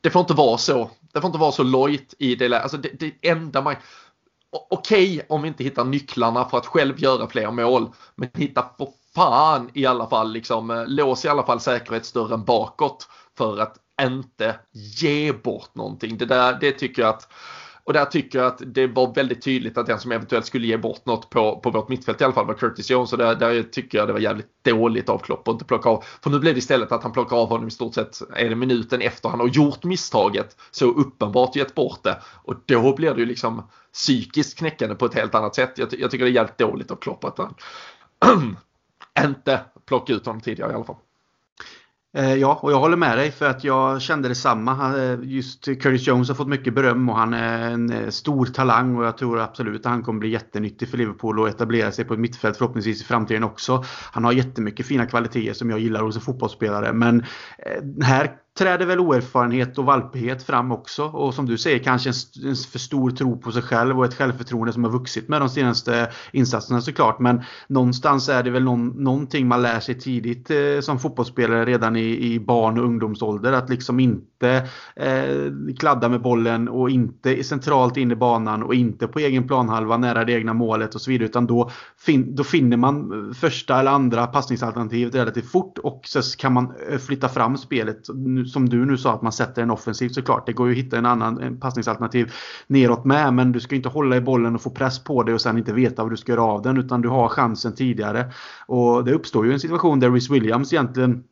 [0.00, 0.90] det får inte vara så.
[1.12, 3.74] Det får inte vara så lojt i det Alltså det, det enda man
[4.70, 7.88] okej okay, om vi inte hittar nycklarna för att själv göra fler mål.
[8.14, 13.08] Men hitta för fan i alla fall liksom, eh, lås i alla fall säkerhetsdörren bakåt
[13.38, 16.18] för att inte ge bort någonting.
[16.18, 17.28] Det där, det tycker jag att
[17.86, 20.76] och där tycker jag att det var väldigt tydligt att den som eventuellt skulle ge
[20.76, 23.12] bort något på, på vårt mittfält i alla fall var Curtis Jones.
[23.12, 26.04] Och där, där tycker jag det var jävligt dåligt av Klopp att inte plocka av.
[26.22, 28.56] För nu blev det istället att han plockar av honom i stort sett är det
[28.56, 30.56] minuten efter han har gjort misstaget.
[30.70, 32.20] Så uppenbart gett bort det.
[32.44, 35.78] Och då blir det ju liksom psykiskt knäckande på ett helt annat sätt.
[35.78, 37.54] Jag, jag tycker det är jävligt dåligt av Klopp att han
[39.24, 40.96] inte plocka ut honom tidigare i alla fall.
[42.16, 44.98] Eh, ja, och jag håller med dig för att jag kände detsamma.
[44.98, 48.96] Eh, just Curtis Jones har fått mycket beröm och han är en eh, stor talang
[48.96, 52.14] och jag tror absolut att han kommer bli jättenyttig för Liverpool och etablera sig på
[52.14, 53.84] ett mittfält förhoppningsvis i framtiden också.
[54.12, 57.24] Han har jättemycket fina kvaliteter som jag gillar hos en fotbollsspelare men
[58.02, 61.04] här träder väl oerfarenhet och valpighet fram också.
[61.04, 64.14] Och som du säger kanske en, en, för stor tro på sig själv och ett
[64.14, 67.18] självförtroende som har vuxit med de senaste insatserna såklart.
[67.18, 71.96] Men någonstans är det väl någon, någonting man lär sig tidigt eh, som fotbollsspelare redan
[71.96, 73.52] i, i barn och ungdomsålder.
[73.52, 79.06] Att liksom inte eh, kladda med bollen och inte centralt in i banan och inte
[79.06, 81.28] på egen planhalva nära det egna målet och så vidare.
[81.28, 86.22] Utan då, fin, då finner man eh, första eller andra passningsalternativet relativt fort och så
[86.38, 88.06] kan man eh, flytta fram spelet
[88.52, 90.46] som du nu sa, att man sätter en offensivt såklart.
[90.46, 92.32] Det går ju att hitta en annan en passningsalternativ
[92.66, 95.40] neråt med, men du ska inte hålla i bollen och få press på dig och
[95.40, 98.32] sen inte veta vad du ska göra av den, utan du har chansen tidigare.
[98.66, 101.24] Och det uppstår ju en situation där Rhys Williams egentligen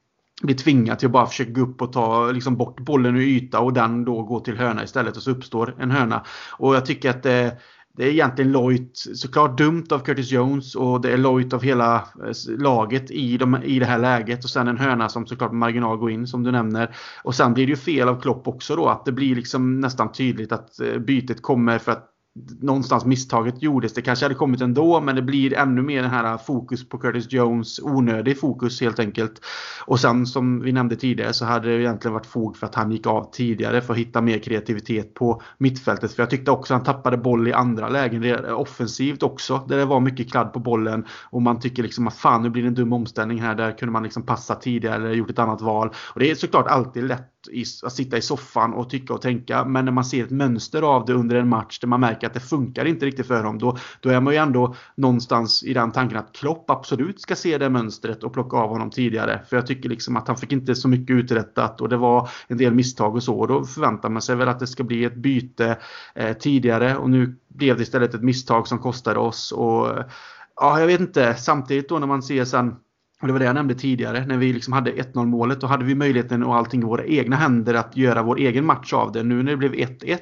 [0.42, 3.60] blir tvingad till att bara försöka gå upp och ta liksom, bort bollen ur yta
[3.60, 6.24] och den då går till hörna istället och så uppstår en hörna.
[6.58, 7.58] Och jag tycker att det
[7.96, 11.96] det är egentligen lojt, såklart dumt av Curtis Jones och det är lojt av hela
[11.96, 15.96] eh, laget i, de, i det här läget och sen en hörna som såklart marginal
[15.96, 16.96] går in som du nämner.
[17.22, 20.12] Och sen blir det ju fel av Klopp också då att det blir liksom nästan
[20.12, 22.10] tydligt att eh, bytet kommer för att
[22.60, 23.94] någonstans misstaget gjordes.
[23.94, 27.32] Det kanske hade kommit ändå men det blir ännu mer den här fokus på Curtis
[27.32, 27.80] Jones.
[27.82, 29.40] Onödig fokus helt enkelt.
[29.86, 32.92] Och sen som vi nämnde tidigare så hade det egentligen varit fog för att han
[32.92, 36.12] gick av tidigare för att hitta mer kreativitet på mittfältet.
[36.12, 38.44] För jag tyckte också att han tappade boll i andra lägen.
[38.44, 39.64] Offensivt också.
[39.68, 41.04] Där det var mycket kladd på bollen.
[41.30, 43.54] Och man tycker liksom att fan nu blir det en dum omställning här.
[43.54, 45.90] Där kunde man liksom passa tidigare eller gjort ett annat val.
[46.14, 47.30] Och det är såklart alltid lätt
[47.84, 49.64] att sitta i soffan och tycka och tänka.
[49.64, 52.34] Men när man ser ett mönster av det under en match där man märker att
[52.34, 53.58] det funkar inte riktigt för dem.
[53.58, 57.58] Då, då är man ju ändå någonstans i den tanken att Klopp absolut ska se
[57.58, 59.40] det mönstret och plocka av honom tidigare.
[59.48, 62.58] För jag tycker liksom att han fick inte så mycket uträttat och det var en
[62.58, 63.34] del misstag och så.
[63.34, 65.78] Och då förväntar man sig väl att det ska bli ett byte
[66.14, 69.52] eh, tidigare och nu blev det istället ett misstag som kostade oss.
[69.52, 69.88] Och
[70.56, 71.34] ja, jag vet inte.
[71.34, 72.74] Samtidigt då när man ser sen
[73.24, 74.26] och det var det jag nämnde tidigare.
[74.26, 77.36] När vi liksom hade 1-0 målet då hade vi möjligheten och allting i våra egna
[77.36, 79.22] händer att göra vår egen match av det.
[79.22, 80.18] Nu när det blev 1-1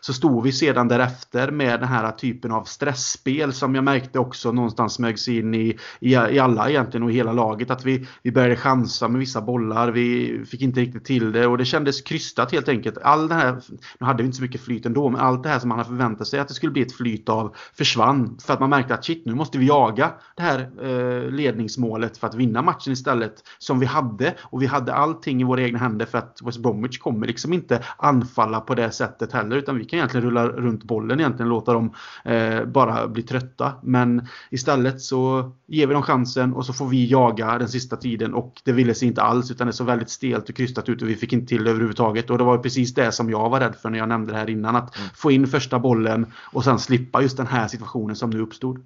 [0.00, 4.52] så stod vi sedan därefter med den här typen av stressspel som jag märkte också
[4.52, 7.70] någonstans smögs in i, i, i alla egentligen och i hela laget.
[7.70, 9.90] Att vi, vi började chansa med vissa bollar.
[9.90, 12.98] Vi fick inte riktigt till det och det kändes krystat helt enkelt.
[12.98, 13.60] All det här,
[14.00, 15.88] nu hade vi inte så mycket flyt ändå, men allt det här som man hade
[15.88, 18.38] förväntat sig att det skulle bli ett flyt av försvann.
[18.42, 22.26] För att man märkte att shit, nu måste vi jaga det här eh, ledningsmålet för
[22.26, 23.34] att vinna matchen istället.
[23.58, 26.98] Som vi hade och vi hade allting i våra egna händer för att West Bromwich
[26.98, 31.20] kommer liksom inte anfalla på det sättet heller utan vi kan egentligen rulla runt bollen
[31.20, 31.94] egentligen, låta dem
[32.24, 33.72] eh, bara bli trötta.
[33.82, 38.34] Men istället så ger vi dem chansen och så får vi jaga den sista tiden
[38.34, 41.08] och det ville sig inte alls utan det såg väldigt stelt och krystat ut och
[41.08, 42.30] vi fick inte till det överhuvudtaget.
[42.30, 44.50] Och det var precis det som jag var rädd för när jag nämnde det här
[44.50, 44.76] innan.
[44.76, 45.08] Att mm.
[45.14, 48.78] få in första bollen och sen slippa just den här situationen som nu uppstod.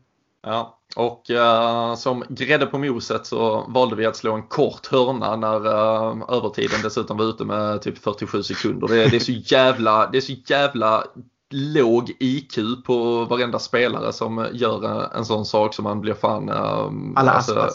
[0.45, 5.36] Ja, och uh, som grädde på moset så valde vi att slå en kort hörna
[5.36, 8.88] när uh, övertiden dessutom var ute med typ 47 sekunder.
[8.88, 11.05] Det, det, är så jävla, det är så jävla
[11.51, 16.49] låg IQ på varenda spelare som gör en, en sån sak som man blir fan...
[16.49, 17.68] Uh, Alla alltså,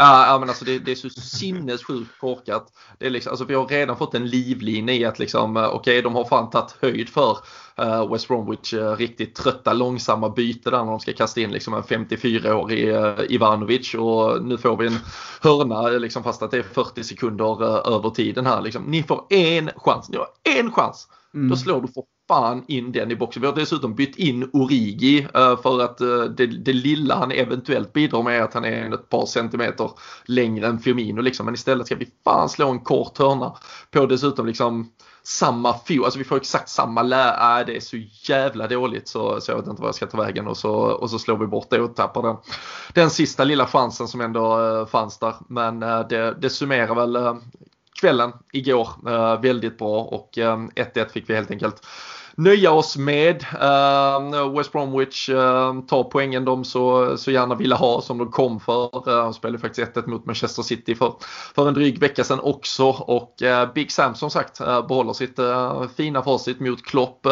[0.00, 2.72] Ja, men alltså det, det är så sinnessjukt korkat.
[2.98, 6.02] Det är liksom, alltså vi har redan fått en livlina i att liksom, okej okay,
[6.02, 7.38] de har fan tagit höjd för
[7.82, 11.74] uh, West Bromwich uh, riktigt trötta långsamma byte där när de ska kasta in liksom
[11.74, 14.98] en 54-årig uh, eh, Ivanovic och nu får vi en
[15.40, 18.82] hörna liksom fast att det är 40 sekunder över tiden här liksom.
[18.82, 20.28] Ni får en chans, ni har
[20.58, 21.08] en chans.
[21.34, 21.48] Mm.
[21.48, 23.40] Då slår du för fan in den i boxen.
[23.40, 27.92] Vi har dessutom bytt in Origi eh, för att eh, det, det lilla han eventuellt
[27.92, 29.90] bidrar med är att han är ett par centimeter
[30.24, 31.46] längre än Firmino liksom.
[31.46, 33.56] Men istället ska vi fan slå en kort hörna
[33.90, 34.90] på dessutom liksom
[35.22, 37.96] samma fot, alltså vi får exakt samma lä, äh, det är så
[38.28, 41.10] jävla dåligt så, så jag vet inte vad jag ska ta vägen och så, och
[41.10, 42.36] så slår vi bort det och tappar den,
[42.92, 45.34] den sista lilla chansen som ändå äh, fanns där.
[45.48, 47.36] Men äh, det, det summerar väl
[48.00, 48.88] kvällen igår
[49.42, 51.86] väldigt bra och 1-1 fick vi helt enkelt
[52.38, 53.44] nöja oss med.
[53.54, 58.30] Uh, West Bromwich uh, ehm, tar poängen de så, så gärna ville ha som de
[58.30, 59.08] kom för.
[59.08, 61.14] Uh, de spelade faktiskt 1-1 mot Manchester City för,
[61.54, 62.84] för en dryg vecka sedan också.
[62.88, 67.26] Och uh, Big Sam som sagt uh, behåller sitt uh, fina facit mot Klopp.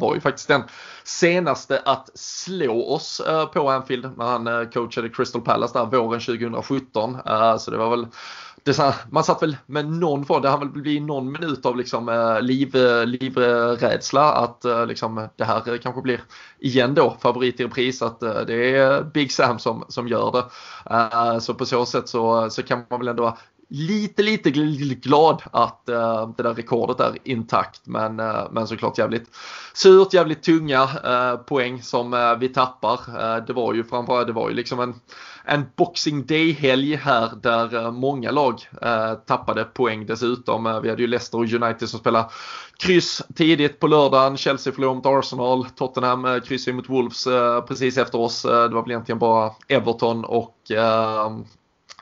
[0.00, 0.62] var ju faktiskt den
[1.04, 7.16] senaste att slå oss på Anfield när han coachade Crystal Palace där våren 2017.
[7.58, 8.06] så det var väl
[8.76, 12.08] det, man satt väl med någon form, det har väl blivit någon minut av liksom,
[12.08, 16.20] eh, liv, livrädsla att eh, liksom, det här kanske blir
[16.58, 20.44] igen då favorit i repris att eh, det är Big Sam som, som gör det.
[21.40, 23.38] Så på så sätt så, så kan man väl ändå
[23.68, 27.86] lite, lite glad att uh, det där rekordet är intakt.
[27.86, 29.30] Men, uh, men såklart jävligt
[29.74, 33.00] surt, jävligt tunga uh, poäng som vi tappar.
[33.46, 34.94] det var ju framförallt, det var ju liksom en,
[35.44, 38.68] en Boxing Day-helg här där många lag
[39.26, 40.80] tappade poäng dessutom.
[40.82, 42.28] vi hade ju Leicester och United som spelade
[42.78, 44.36] kryss tidigt på lördagen.
[44.36, 45.66] Chelsea förlorade mot Arsenal.
[45.76, 47.24] Tottenham kryssade mot Wolves
[47.68, 48.42] precis efter oss.
[48.42, 50.56] det var väl egentligen bara Everton och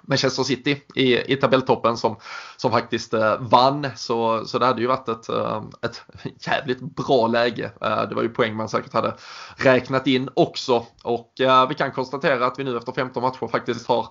[0.06, 2.16] Manchester City i, i tabelltoppen som,
[2.56, 3.88] som faktiskt eh, vann.
[3.96, 6.02] Så, så det hade ju varit ett, eh, ett
[6.46, 7.70] jävligt bra läge.
[7.80, 9.14] Eh, det var ju poäng man säkert hade
[9.56, 10.86] räknat in också.
[11.02, 14.06] Och eh, vi kan konstatera att vi nu efter 15 matcher faktiskt har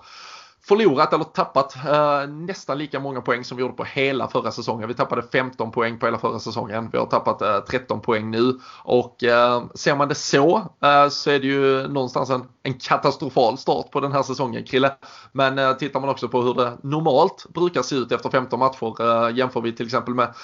[0.68, 4.88] förlorat eller tappat eh, nästan lika många poäng som vi gjorde på hela förra säsongen.
[4.88, 6.88] Vi tappade 15 poäng på hela förra säsongen.
[6.92, 11.30] Vi har tappat eh, 13 poäng nu och eh, ser man det så eh, så
[11.30, 14.92] är det ju någonstans en, en katastrofal start på den här säsongen Krille.
[15.32, 19.02] Men eh, tittar man också på hur det normalt brukar se ut efter 15 matcher
[19.02, 20.34] eh, jämför vi till exempel med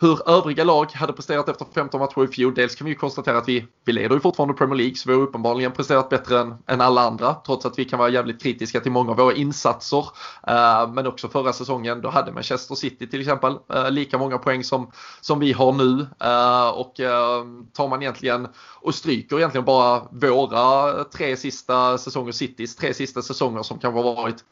[0.00, 2.54] hur övriga lag hade presterat efter 15 matcher i fjol.
[2.54, 5.14] Dels kan vi ju konstatera att vi, vi leder ju fortfarande Premier League så vi
[5.14, 8.80] har uppenbarligen presterat bättre än, än alla andra trots att vi kan vara jävligt kritiska
[8.80, 10.06] till många av våra insatser.
[10.46, 14.64] Eh, men också förra säsongen då hade Manchester City till exempel eh, lika många poäng
[14.64, 16.06] som, som vi har nu.
[16.20, 18.48] Eh, och eh, tar man egentligen
[18.80, 24.14] och stryker egentligen bara våra tre sista säsonger, Citys tre sista säsonger som kanske har
[24.14, 24.44] varit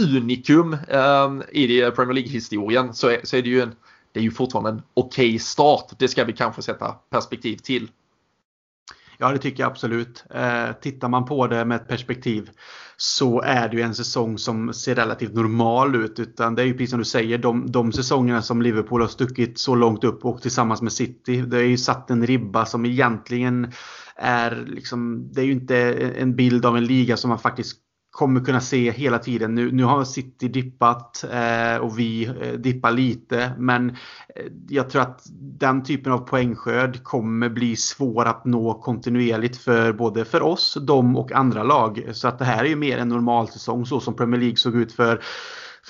[0.00, 3.74] unikum ehm, i eh, Premier League-historien så är, så är det ju en
[4.14, 5.92] det är ju fortfarande en okej okay start.
[5.98, 7.90] Det ska vi kanske sätta perspektiv till.
[9.18, 10.24] Ja, det tycker jag absolut.
[10.30, 12.50] Eh, tittar man på det med ett perspektiv
[12.96, 16.18] så är det ju en säsong som ser relativt normal ut.
[16.18, 19.58] Utan det är ju precis som du säger, de, de säsongerna som Liverpool har stuckit
[19.58, 21.40] så långt upp och tillsammans med City.
[21.40, 23.72] Det är ju satt en ribba som egentligen
[24.16, 25.76] är liksom, det är ju inte
[26.16, 27.80] en bild av en liga som man faktiskt
[28.14, 29.54] kommer kunna se hela tiden.
[29.54, 33.52] Nu, nu har City dippat eh, och vi eh, dippar lite.
[33.58, 33.96] Men eh,
[34.68, 40.24] jag tror att den typen av poängskörd kommer bli svår att nå kontinuerligt för både
[40.24, 42.08] för oss, dem och andra lag.
[42.12, 44.92] Så att det här är ju mer en normalsäsong så som Premier League såg ut
[44.92, 45.22] för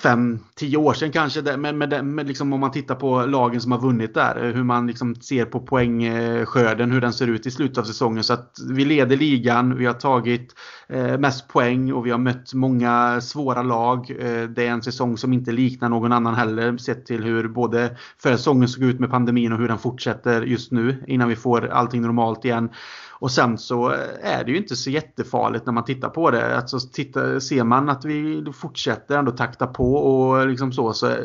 [0.01, 1.57] fem, tio år sedan kanske.
[1.57, 4.63] Men men, men liksom, om man tittar på lagen som har vunnit där, eh, hur
[4.63, 8.23] man liksom ser på poängskörden, hur den ser ut i slutet av säsongen.
[8.23, 10.55] Så att vi leder ligan, vi har tagit
[10.89, 14.11] eh, mest poäng och vi har mött många svåra lag.
[14.19, 17.97] Eh, det är en säsong som inte liknar någon annan heller sett till hur både
[18.21, 21.67] förra säsongen såg ut med pandemin och hur den fortsätter just nu innan vi får
[21.67, 22.69] allting normalt igen.
[23.19, 26.57] Och sen så eh, är det ju inte så jättefarligt när man tittar på det.
[26.57, 30.93] Alltså, titta, ser man att vi fortsätter ändå takta på och liksom så.
[30.93, 31.17] så eh,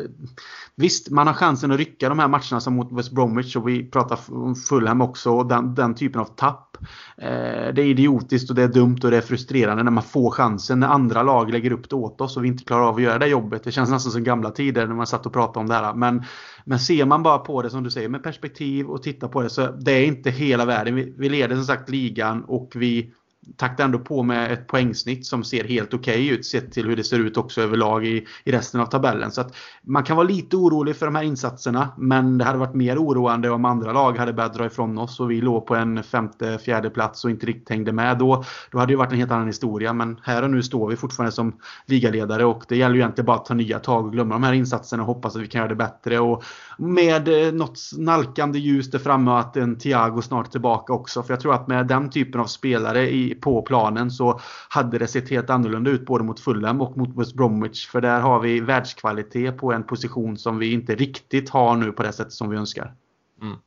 [0.75, 3.89] visst, man har chansen att rycka de här matcherna som mot West Bromwich och vi
[3.89, 5.31] pratar om Fulham också.
[5.31, 6.77] Och den, den typen av tapp.
[7.17, 10.31] Eh, det är idiotiskt och det är dumt och det är frustrerande när man får
[10.31, 10.79] chansen.
[10.79, 13.19] När andra lag lägger upp det åt oss och vi inte klarar av att göra
[13.19, 13.63] det jobbet.
[13.63, 15.93] Det känns nästan som gamla tider när man satt och pratade om det här.
[15.93, 16.23] Men
[16.65, 19.49] men ser man bara på det som du säger med perspektiv och tittar på det
[19.49, 20.95] så det är inte hela världen.
[20.95, 23.13] Vi, vi leder som sagt ligan och vi
[23.57, 26.95] taktar ändå på med ett poängsnitt som ser helt okej okay ut sett till hur
[26.95, 29.31] det ser ut också överlag i, i resten av tabellen.
[29.31, 32.73] Så att man kan vara lite orolig för de här insatserna men det hade varit
[32.73, 36.03] mer oroande om andra lag hade börjat dra ifrån oss och vi låg på en
[36.03, 38.17] femte, fjärde plats och inte riktigt hängde med.
[38.17, 40.95] Då, då hade det varit en helt annan historia men här och nu står vi
[40.95, 44.35] fortfarande som ligaledare och det gäller ju egentligen bara att ta nya tag och glömma
[44.35, 46.19] de här insatserna och hoppas att vi kan göra det bättre.
[46.19, 46.43] Och
[46.77, 51.23] med eh, något nalkande ljus där framme och att en Thiago snart är tillbaka också.
[51.23, 55.07] För jag tror att med den typen av spelare i, på planen så hade det
[55.07, 57.87] sett helt annorlunda ut både mot Fulham och mot West Bromwich.
[57.87, 62.03] För där har vi världskvalitet på en position som vi inte riktigt har nu på
[62.03, 62.93] det sättet som vi önskar.
[63.41, 63.57] Mm.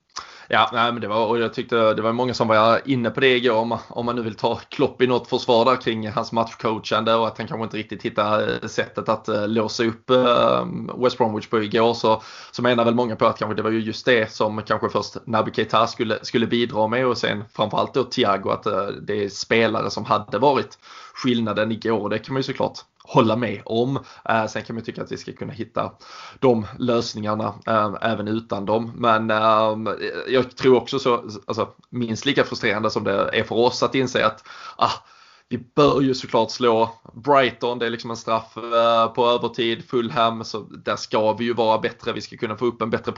[0.48, 3.20] Ja, nej, men det var, och jag tyckte det var många som var inne på
[3.20, 6.32] det igår om, om man nu vill ta Klopp i något försvar där kring hans
[6.32, 10.66] matchcoachande och att han kanske inte riktigt hittar eh, sättet att eh, låsa upp eh,
[10.96, 13.80] West Bromwich på igår så, så menar väl många på att kanske det var ju
[13.80, 18.04] just det som kanske först Naby Keita skulle, skulle bidra med och sen framförallt då
[18.04, 18.66] Thiago att
[19.02, 20.78] det är spelare som hade varit
[21.14, 22.08] skillnaden igår.
[22.08, 23.98] Det kan man ju såklart hålla med om.
[24.28, 25.92] Eh, sen kan man tycka att vi ska kunna hitta
[26.38, 28.92] de lösningarna eh, även utan dem.
[28.96, 29.76] Men eh,
[30.28, 34.26] jag tror också så, alltså, minst lika frustrerande som det är för oss att inse
[34.26, 34.44] att
[34.76, 34.92] ah,
[35.54, 40.44] vi bör ju såklart slå Brighton, det är liksom en straff eh, på övertid, Fulham,
[40.44, 43.12] så där ska vi ju vara bättre, vi ska kunna få upp en bättre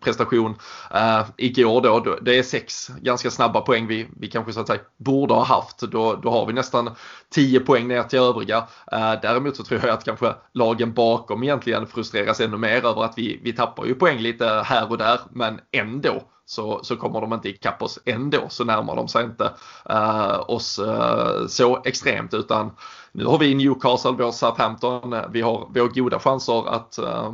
[0.00, 0.50] prestation.
[0.94, 4.80] Uh, igår då, det är sex ganska snabba poäng vi, vi kanske så att säga
[4.96, 6.90] borde ha haft, då, då har vi nästan
[7.30, 8.58] 10 poäng ner till övriga.
[8.58, 13.18] Uh, däremot så tror jag att kanske lagen bakom egentligen frustreras ännu mer över att
[13.18, 16.22] vi, vi tappar ju poäng lite här och där, men ändå
[16.52, 19.52] så, så kommer de inte ikapp oss ändå så närmar de sig inte
[19.90, 22.34] eh, oss eh, så extremt.
[22.34, 22.70] Utan
[23.12, 27.32] nu har vi Newcastle, vi har Southampton, vi har, vi har goda chanser att, eh,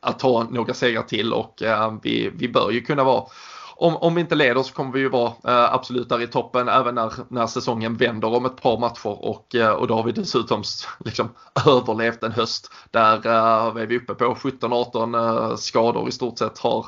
[0.00, 3.24] att ta några segrar till och eh, vi, vi bör ju kunna vara
[3.78, 6.68] om, om vi inte leder så kommer vi ju vara eh, absolut där i toppen
[6.68, 9.26] även när, när säsongen vänder om ett par matcher.
[9.26, 10.62] Och, eh, och då har vi dessutom
[11.04, 11.28] liksom,
[11.66, 14.34] överlevt en höst där eh, är uppe på?
[14.34, 16.86] 17-18 eh, skador i stort sett har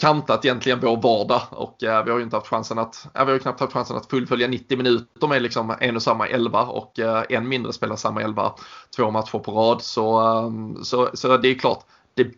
[0.00, 3.32] kantat egentligen vår vardag och eh, vi har ju inte haft chansen att, eh, vi
[3.32, 6.98] har knappt haft chansen att fullfölja 90 minuter med liksom en och samma elva och
[6.98, 8.54] eh, än mindre spela samma elva
[8.96, 9.82] två matcher på rad.
[9.82, 11.84] Så, ehm, så, så det är klart,
[12.14, 12.30] det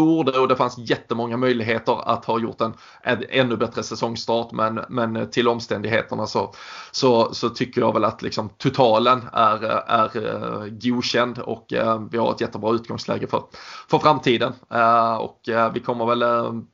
[0.00, 4.80] borde och det fanns jättemånga möjligheter att ha gjort en, en ännu bättre säsongstart men,
[4.88, 6.54] men till omständigheterna så,
[6.90, 12.18] så, så tycker jag väl att liksom totalen är, är eh, godkänd och eh, vi
[12.18, 13.42] har ett jättebra utgångsläge för,
[13.90, 14.52] för framtiden.
[14.70, 15.40] Eh, och
[15.74, 16.24] vi kommer väl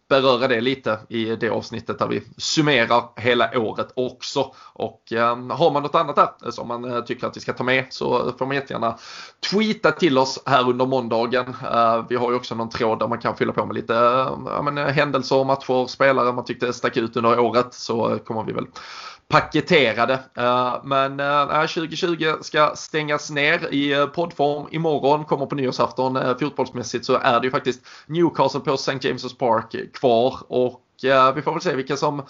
[0.09, 4.55] beröra det lite i det avsnittet där vi summerar hela året också.
[4.73, 5.03] Och
[5.51, 8.47] har man något annat där som man tycker att vi ska ta med så får
[8.47, 8.99] man jättegärna
[9.51, 11.45] tweeta till oss här under måndagen.
[12.09, 13.93] Vi har ju också någon tråd där man kan fylla på med lite
[14.47, 18.45] ja, men, eh, händelser, matcher, spelare man tyckte stack ut under året så eh, kommer
[18.45, 18.67] vi väl
[19.29, 20.15] paketerade.
[20.37, 21.19] Eh, men
[21.69, 26.39] 2020 ska stängas ner i poddform imorgon, kommer på nyårsafton.
[26.41, 28.93] Fotbollsmässigt så är det ju faktiskt Newcastle på St.
[28.93, 30.81] James' Park kvar och
[31.35, 32.23] vi får väl se vilka som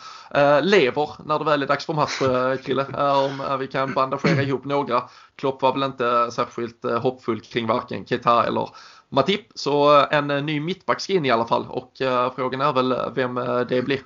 [0.63, 2.19] lever när det väl är dags för match,
[2.65, 2.87] Krille.
[3.13, 5.03] Om vi kan bandagera ihop några.
[5.37, 8.69] Klopp var väl inte särskilt hoppfull kring varken Keita eller
[9.13, 9.41] Matip.
[9.55, 13.37] Så en ny mittback ska in i alla fall och eh, frågan är väl vem
[13.37, 14.01] eh, det blir.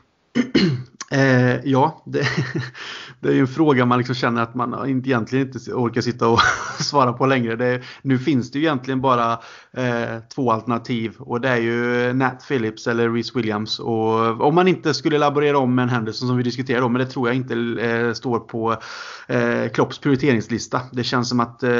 [1.10, 2.26] Eh, ja, det,
[3.20, 6.28] det, är ju en fråga man liksom känner att man inte, egentligen inte orkar sitta
[6.28, 6.40] och
[6.80, 7.56] svara på längre.
[7.56, 9.32] Det, nu finns det ju egentligen bara
[9.72, 13.78] eh, två alternativ och det är ju Nat Phillips eller Reese Williams.
[13.78, 17.00] Och om man inte skulle laborera om med en Henderson som vi diskuterade om, men
[17.00, 18.76] det tror jag inte eh, står på
[19.26, 20.80] eh, Klopps prioriteringslista.
[20.92, 21.70] Det känns som att eh,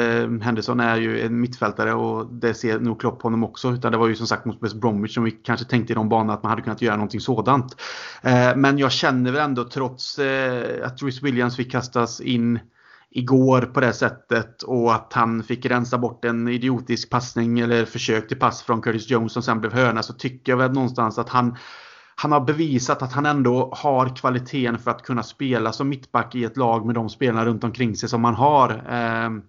[0.41, 3.71] Henderson är ju en mittfältare och det ser nog Klopp på honom också.
[3.71, 6.09] Utan det var ju som sagt mot West Bromwich som vi kanske tänkte i de
[6.09, 7.75] banorna att man hade kunnat göra någonting sådant.
[8.21, 12.59] Eh, men jag känner känner väl ändå trots eh, att Rhys Williams fick kastas in
[13.09, 18.27] igår på det sättet och att han fick rensa bort en idiotisk passning eller försök
[18.27, 21.29] till pass från Curtis Jones som sen blev hörna så tycker jag väl någonstans att
[21.29, 21.57] han
[22.15, 26.43] han har bevisat att han ändå har kvaliteten för att kunna spela som mittback i
[26.43, 28.83] ett lag med de spelarna runt omkring sig som han har.
[28.89, 29.41] Ehm,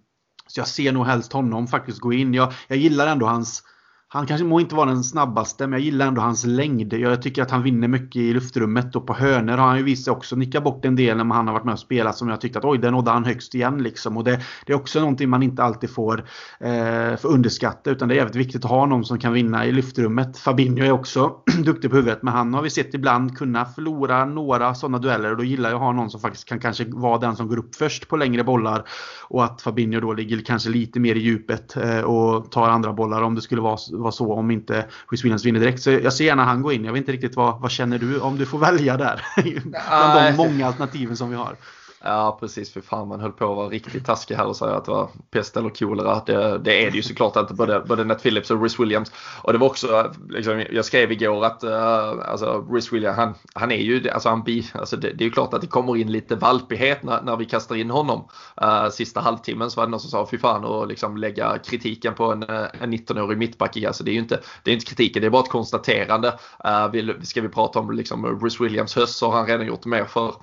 [0.47, 2.35] så jag ser nog helst honom faktiskt gå in.
[2.35, 3.63] Jag, jag gillar ändå hans
[4.11, 6.93] han kanske må inte vara den snabbaste, men jag gillar ändå hans längd.
[6.93, 10.05] Jag tycker att han vinner mycket i luftrummet och på hörner har han ju visat
[10.05, 12.41] sig också nicka bort en del när han har varit med och spelat som jag
[12.41, 14.17] tyckte att oj, där nådde han högst igen liksom.
[14.17, 16.25] Och det, det är också någonting man inte alltid får,
[16.61, 19.73] eh, får underskatta utan det är jävligt viktigt att ha någon som kan vinna i
[19.73, 20.39] luftrummet.
[20.39, 21.33] Fabinho är också
[21.65, 25.37] duktig på huvudet, men han har vi sett ibland kunna förlora några sådana dueller och
[25.37, 27.75] då gillar jag att ha någon som faktiskt kan kanske vara den som går upp
[27.75, 28.85] först på längre bollar
[29.29, 33.23] och att Fabinho då ligger kanske lite mer i djupet eh, och tar andra bollar
[33.23, 35.83] om det skulle vara vara så om inte Chris Williams vinner direkt.
[35.83, 36.85] Så jag ser gärna han gå in.
[36.85, 39.25] Jag vet inte riktigt vad, vad känner du om du får välja där?
[39.65, 41.57] Bland de många alternativen som vi har.
[42.01, 44.85] Ja precis, för fan man höll på att vara riktigt taskig här och säga att
[44.85, 46.23] det var pest eller kolera.
[46.27, 49.13] Det, det är det ju såklart inte, både, både Nat Phillips och Rhys Williams.
[49.43, 53.73] Och det var också, liksom, jag skrev igår att uh, alltså, Rhys Williams, han, han
[53.73, 56.37] är ju, alltså, han, alltså det, det, är ju klart att det kommer in lite
[56.37, 58.29] valpighet när, när vi kastar in honom.
[58.63, 62.15] Uh, sista halvtimmen så var det någon som sa fy fan och liksom lägga kritiken
[62.15, 63.87] på en, eh, en 19-årig mittback i.
[63.87, 66.39] Alltså det är ju inte, det är inte kritiken, det är bara ett konstaterande.
[66.67, 69.85] Uh, vill, ska vi prata om liksom Rhys Williams höst så har han redan gjort
[69.85, 70.35] mer för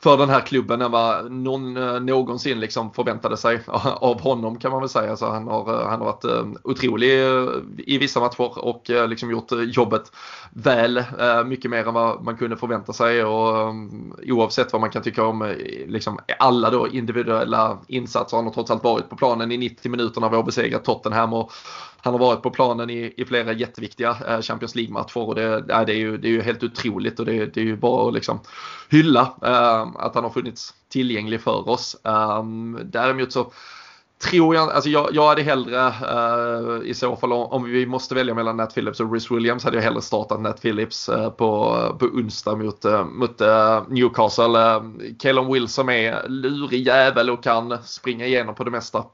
[0.00, 4.70] för den här klubben än vad någon eh, någonsin liksom förväntade sig av honom kan
[4.70, 5.16] man väl säga.
[5.16, 7.10] Så han, har, eh, han har varit eh, otrolig
[7.78, 10.12] i vissa matcher och liksom gjort jobbet
[10.50, 11.04] väl
[11.46, 13.74] mycket mer än vad man kunde förvänta sig och
[14.22, 15.54] oavsett vad man kan tycka om
[15.86, 18.36] liksom alla då individuella insatser.
[18.36, 21.32] Han har trots allt varit på planen i 90 minuter när vi har besegrat Tottenham
[21.32, 21.52] och
[21.98, 25.92] han har varit på planen i, i flera jätteviktiga eh, Champions League-matcher och det, det,
[25.92, 28.40] är ju, det är ju helt otroligt och det, det är ju bara att liksom
[28.90, 31.96] hylla eh, att han har funnits tillgänglig för oss.
[32.04, 32.44] Eh,
[32.84, 33.52] däremot så
[34.18, 38.34] tror jag, alltså jag, jag hade hellre eh, i så fall om vi måste välja
[38.34, 42.06] mellan Nat Phillips och Rhys Williams hade jag hellre startat Nat Phillips eh, på, på
[42.06, 44.44] onsdag mot, eh, mot eh, Newcastle.
[44.44, 44.82] Uh,
[45.18, 49.04] Callum Wilson är lurig jävel och kan springa igenom på det mesta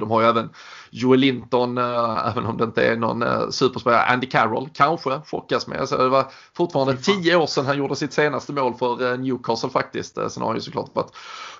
[0.00, 0.50] de har ju även
[0.94, 5.66] Joel Linton, äh, även om det inte är någon äh, superspelare, Andy Carroll kanske chockas
[5.66, 5.80] med.
[5.80, 10.14] Alltså, det var fortfarande tio år sedan han gjorde sitt senaste mål för Newcastle faktiskt.
[10.14, 11.12] Sen har han ju såklart varit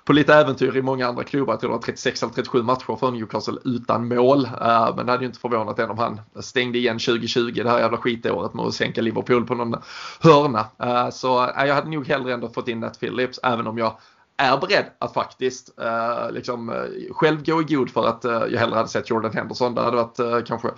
[0.05, 1.53] på lite äventyr i många andra klubbar.
[1.53, 4.47] Jag tror det var 36 eller 37 matcher för Newcastle utan mål.
[4.95, 7.97] Men det hade ju inte förvånat en om han stängde igen 2020, det här jävla
[7.97, 9.75] skitåret med att sänka Liverpool på någon
[10.19, 10.65] hörna.
[11.11, 13.97] Så jag hade nog hellre ändå fått in Nat Phillips, även om jag
[14.37, 18.59] är beredd att faktiskt eh, liksom, eh, själv gå i god för att eh, jag
[18.59, 19.75] hellre hade sett Jordan Henderson.
[19.75, 20.69] Det hade varit eh, kanske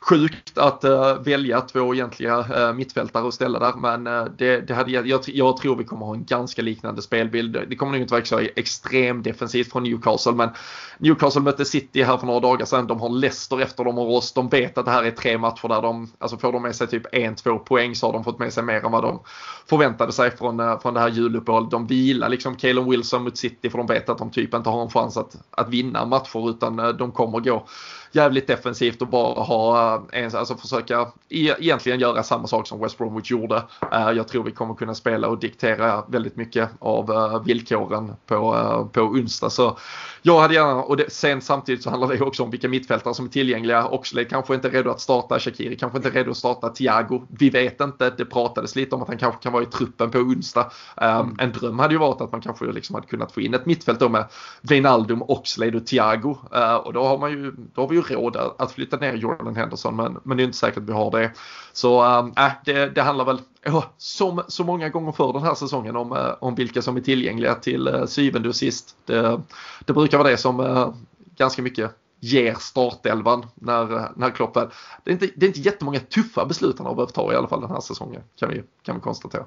[0.00, 3.72] sjukt att eh, välja två egentliga eh, mittfältare och ställa där.
[3.76, 7.58] Men eh, det, det hade, jag, jag, tror vi kommer ha en ganska liknande spelbild.
[7.68, 10.32] Det kommer nog inte vara så extremt defensivt från Newcastle.
[10.32, 10.50] Men
[10.98, 12.86] Newcastle mötte City här för några dagar sedan.
[12.86, 14.32] De har Leicester efter dem och oss.
[14.32, 16.86] De vet att det här är tre matcher där de, alltså får de med sig
[16.86, 19.20] typ en, två poäng så har de fått med sig mer än vad de
[19.66, 21.70] förväntade sig från, eh, från det här juluppehållet.
[21.70, 24.82] De vilar liksom Caleb Wilson mot City för de vet att de typ inte har
[24.82, 27.66] en chans att, att vinna matcher utan eh, de kommer gå
[28.12, 33.30] jävligt defensivt och bara ha eh, alltså försöka egentligen göra samma sak som West Bromwich
[33.30, 33.62] gjorde.
[33.92, 38.90] Eh, jag tror vi kommer kunna spela och diktera väldigt mycket av eh, villkoren på,
[38.92, 39.50] på onsdag.
[39.50, 39.78] Så
[40.22, 43.26] jag hade gärna, och det, sen samtidigt så handlar det också om vilka mittfältare som
[43.26, 43.86] är tillgängliga.
[43.86, 47.26] Oxlade kanske inte är redo att starta, Shakiri kanske inte är redo att starta, Thiago,
[47.28, 48.10] vi vet inte.
[48.10, 50.70] Det pratades lite om att han kanske kan vara i truppen på onsdag.
[50.96, 51.36] Mm.
[51.38, 54.00] En dröm hade ju varit att man kanske liksom hade kunnat få in ett mittfält
[54.00, 54.24] då med
[54.62, 56.36] Wijnaldum, Oxlade och Thiago.
[56.84, 59.96] Och då har, man ju, då har vi ju råd att flytta ner Jordan Henderson,
[59.96, 61.30] men, men det är inte säkert att vi har det.
[61.72, 65.54] Så um, äh, det, det handlar väl oh, som så många gånger för den här
[65.54, 68.96] säsongen om, äh, om vilka som är tillgängliga till uh, syvende och sist.
[69.04, 69.40] Det,
[69.84, 70.94] det brukar vara det som uh,
[71.36, 71.90] ganska mycket
[72.20, 74.68] ger startelvan när, när Klopp väl...
[75.04, 77.48] Det är, inte, det är inte jättemånga tuffa beslut han har behövt ta i alla
[77.48, 79.44] fall den här säsongen kan vi, kan vi konstatera.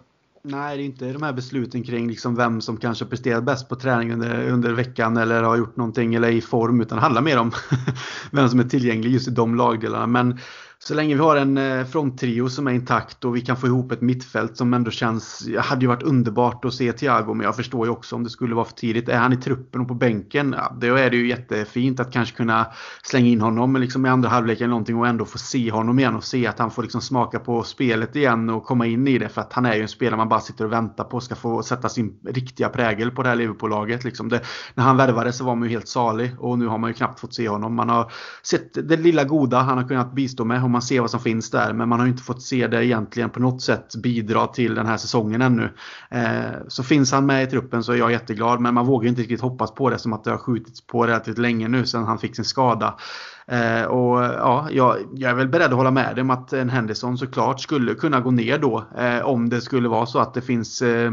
[0.48, 3.76] Nej, det är inte de här besluten kring liksom vem som kanske presterat bäst på
[3.76, 7.22] träning under, under veckan eller har gjort någonting eller är i form utan det handlar
[7.22, 7.52] mer om
[8.32, 10.08] vem som är tillgänglig just i de lagdelarna.
[10.08, 10.40] Men
[10.88, 13.92] så länge vi har en eh, fronttrio som är intakt och vi kan få ihop
[13.92, 17.86] ett mittfält som ändå känns, hade ju varit underbart att se Thiago men jag förstår
[17.86, 19.10] ju också om det skulle vara för tidigt.
[19.10, 22.36] Är han i truppen och på bänken, ja, då är det ju jättefint att kanske
[22.36, 22.68] kunna
[23.04, 26.16] slänga in honom liksom i andra halvlek eller någonting och ändå få se honom igen
[26.16, 29.30] och se att han får liksom smaka på spelet igen och komma in i det
[29.30, 31.64] för att han är ju en spelare man bara sitter och väntar på ska få
[31.64, 34.04] sätta sin riktiga prägel på det här Liverpool-laget.
[34.04, 34.28] Liksom
[34.74, 37.20] när han värvades så var man ju helt salig och nu har man ju knappt
[37.20, 37.76] fått se honom.
[37.76, 38.12] Man har
[38.44, 41.74] sett det lilla goda han har kunnat bistå med man ser vad som finns där.
[41.74, 44.98] Men man har inte fått se det egentligen på något sätt bidra till den här
[44.98, 45.70] säsongen ännu.
[46.10, 48.60] Eh, så finns han med i truppen så är jag jätteglad.
[48.60, 51.38] Men man vågar inte riktigt hoppas på det som att det har skjutits på relativt
[51.38, 52.96] länge nu sedan han fick sin skada.
[53.48, 56.70] Eh, och ja, jag, jag, är väl beredd att hålla med dig om att en
[56.70, 58.86] Henderson såklart skulle kunna gå ner då.
[58.98, 61.12] Eh, om det skulle vara så att det finns eh,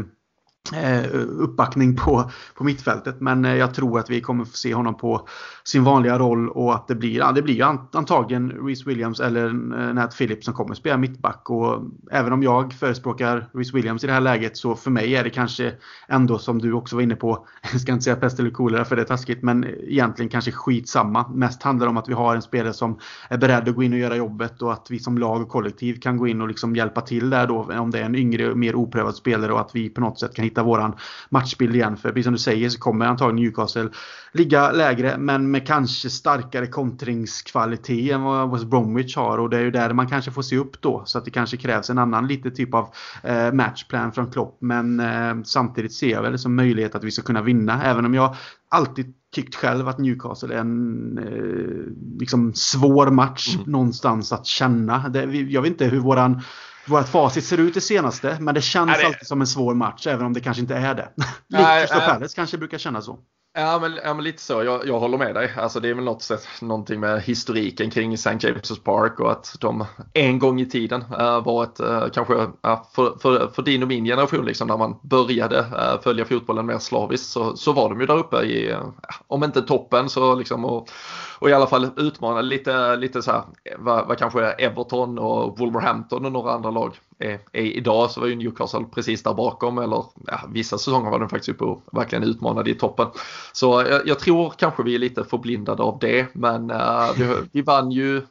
[0.73, 1.05] eh
[1.37, 3.21] uppbackning på, på mittfältet.
[3.21, 5.27] Men eh, jag tror att vi kommer få se honom på
[5.67, 9.93] sin vanliga roll och att det blir, ja, det blir antagligen Reece Williams eller eh,
[9.93, 11.49] Nat Phillips som kommer spela mittback.
[11.49, 15.23] Och även om jag förespråkar Reece Williams i det här läget så för mig är
[15.23, 15.73] det kanske
[16.07, 18.95] ändå som du också var inne på, jag ska inte säga pest eller kolera för
[18.95, 21.27] det är taskigt, men egentligen kanske skitsamma.
[21.27, 22.99] Mest handlar det om att vi har en spelare som
[23.29, 25.99] är beredd att gå in och göra jobbet och att vi som lag och kollektiv
[25.99, 28.75] kan gå in och liksom hjälpa till där då om det är en yngre, mer
[28.75, 30.95] oprövad spelare och att vi på något sätt kan hitta våran
[31.29, 31.97] matchbild igen.
[31.97, 33.89] För precis som du säger så kommer antagligen Newcastle
[34.33, 39.61] ligga lägre men med kanske starkare kontringskvalitet än vad West Bromwich har och det är
[39.61, 42.27] ju där man kanske får se upp då så att det kanske krävs en annan
[42.27, 46.55] lite typ av eh, matchplan från Klopp men eh, samtidigt ser jag väl det som
[46.55, 48.35] möjlighet att vi ska kunna vinna även om jag
[48.69, 53.71] alltid tyckt själv att Newcastle är en eh, liksom svår match mm.
[53.71, 55.09] någonstans att känna.
[55.09, 56.41] Det, jag vet inte hur våran
[56.87, 60.07] vårt facit ser ut det senaste, men det känns Nej, alltid som en svår match,
[60.07, 61.09] även om det kanske inte är det.
[61.47, 63.19] Likt Crystal Palace kanske brukar kännas så.
[63.55, 65.53] Ja men, ja, men lite så, jag, jag håller med dig.
[65.57, 68.29] Alltså det är väl något sätt, någonting med historiken kring St.
[68.29, 72.83] James' Park och att de en gång i tiden äh, var ett, äh, kanske äh,
[72.95, 76.79] för, för, för, din och min generation liksom när man började eh, följa fotbollen mer
[76.79, 78.75] slaviskt så, så var de ju där uppe i,
[79.27, 80.89] om inte toppen så liksom och,
[81.43, 83.43] och i alla fall utmana lite, lite så här,
[83.77, 88.27] vad, vad kanske Everton och Wolverhampton och några andra lag är, är idag så var
[88.27, 92.23] ju Newcastle precis där bakom eller ja, vissa säsonger var de faktiskt uppe och verkligen
[92.23, 93.07] utmanade i toppen.
[93.53, 97.61] Så jag, jag tror kanske vi är lite förblindade av det men uh, vi, vi
[97.61, 98.21] vann ju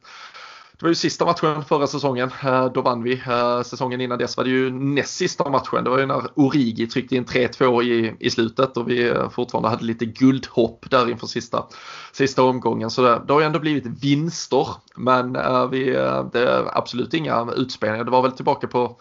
[0.82, 2.30] det var ju sista matchen förra säsongen.
[2.44, 3.12] Eh, då vann vi.
[3.12, 5.84] Eh, säsongen innan dess var det ju näst sista matchen.
[5.84, 9.68] Det var ju när Origi tryckte in 3-2 i, i slutet och vi eh, fortfarande
[9.68, 11.66] hade lite guldhopp där inför sista,
[12.12, 12.90] sista omgången.
[12.90, 14.66] Så det, det har ju ändå blivit vinster.
[14.96, 15.32] Men
[15.70, 15.84] vi,
[16.32, 18.04] det är absolut inga utspelningar.
[18.04, 18.96] Det var väl tillbaka på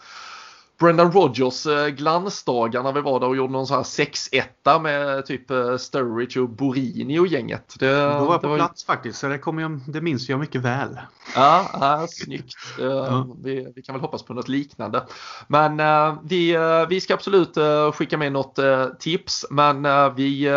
[0.82, 5.26] Brendan Rodgers eh, glansdagar när vi var där och gjorde någon sån här 6-1 med
[5.26, 7.76] typ eh, Sturridge och Borini och gänget.
[7.80, 8.58] Det, Då var jag på var...
[8.58, 11.00] plats faktiskt så det, kommer jag, det minns jag mycket väl.
[11.36, 12.54] Ja, ja snyggt.
[12.80, 13.28] ja.
[13.44, 15.06] Vi, vi, kan väl hoppas på något liknande.
[15.48, 15.78] Men
[16.24, 16.58] vi,
[16.90, 17.58] vi ska absolut
[17.94, 18.60] skicka med något
[19.00, 19.84] tips men
[20.16, 20.50] vi,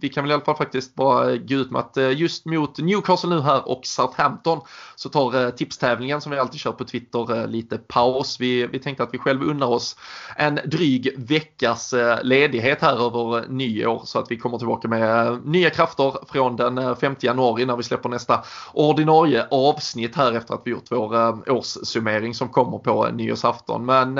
[0.00, 3.30] vi kan väl i alla fall faktiskt bara gå ut med att just mot Newcastle
[3.30, 4.60] nu här och Southampton
[4.96, 8.40] så tar tipstävlingen som vi alltid kör på Twitter lite paus.
[8.40, 9.96] Vi, vi tänkte att vi själva unnar oss
[10.36, 15.26] en dryg veckas eh, ledighet här över eh, nyår så att vi kommer tillbaka med
[15.26, 20.54] eh, nya krafter från den 5 januari när vi släpper nästa ordinarie avsnitt här efter
[20.54, 23.86] att vi gjort vår årssummering som kommer på nyårsafton.
[23.86, 24.18] Men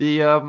[0.00, 0.40] vi äh,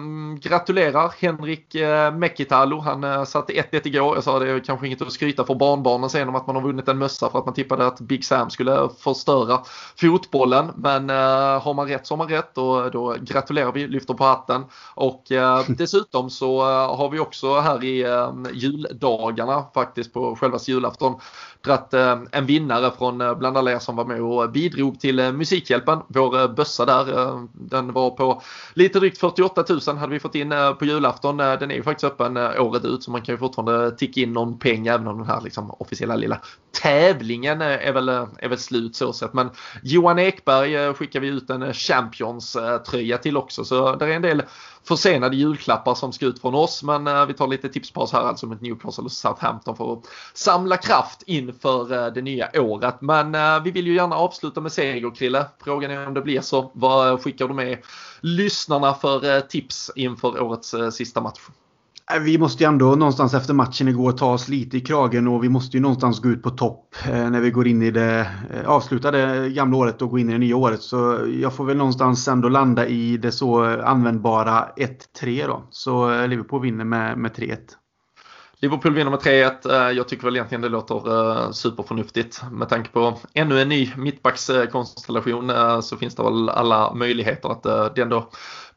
[0.42, 2.80] gratulerar Henrik äh, Mekitalo.
[2.80, 4.16] Han äh, satte 1-1 igår.
[4.16, 6.64] Jag sa det är kanske inget att skryta för barnbarnen sen om att man har
[6.64, 9.60] vunnit en mössa för att man tippade att Big Sam skulle förstöra
[9.96, 10.72] fotbollen.
[10.76, 11.16] Men äh,
[11.62, 14.66] har man rätt så har man rätt och då gratulerar vi, lyfter på hatten.
[14.96, 15.24] Och
[15.68, 16.62] dessutom så
[16.96, 18.06] har vi också här i
[18.54, 21.20] juldagarna faktiskt på själva julafton
[21.62, 21.94] dratt
[22.32, 26.00] en vinnare från bland alla er som var med och bidrog till Musikhjälpen.
[26.08, 28.42] Vår bössa där, den var på
[28.74, 31.40] lite drygt 40 48 000 hade vi fått in eh, på julafton.
[31.40, 34.22] Eh, den är ju faktiskt öppen eh, året ut så man kan ju fortfarande ticka
[34.22, 36.42] in någon peng även om den här liksom officiella lilla
[36.82, 39.34] tävlingen är väl, är väl slut så sett.
[39.34, 39.50] Men
[39.84, 44.44] Johan Ekberg skickar vi ut en Champions-tröja till också så det är en del
[44.90, 46.84] försenade julklappar som ska ut från oss.
[46.84, 50.78] Men eh, vi tar lite tipspaus här alltså mot Newcastle och Southampton för att samla
[50.78, 53.02] kraft inför eh, det nya året.
[53.02, 55.46] Men eh, vi vill ju gärna avsluta med seger Krille.
[55.64, 56.72] Frågan är om det blir så.
[56.74, 57.78] Vad skickar du med
[58.22, 61.40] lyssnarna för tips inför årets sista match?
[62.14, 65.44] Äh, vi måste ju ändå någonstans efter matchen igår ta oss lite i kragen och
[65.44, 68.28] vi måste ju någonstans gå ut på topp eh, när vi går in i det
[68.54, 70.82] eh, avslutade gamla året och går in i det nya året.
[70.82, 74.68] Så jag får väl någonstans ändå landa i det så användbara
[75.22, 75.68] 1-3 då.
[75.70, 77.58] Så eh, Liverpool vinner med, med 3-1.
[78.62, 79.92] Liverpool vinner med 3-1.
[79.92, 82.42] Jag tycker väl egentligen det låter superförnuftigt.
[82.52, 88.02] Med tanke på ännu en ny mittbackskonstellation så finns det väl alla möjligheter att det
[88.02, 88.30] ändå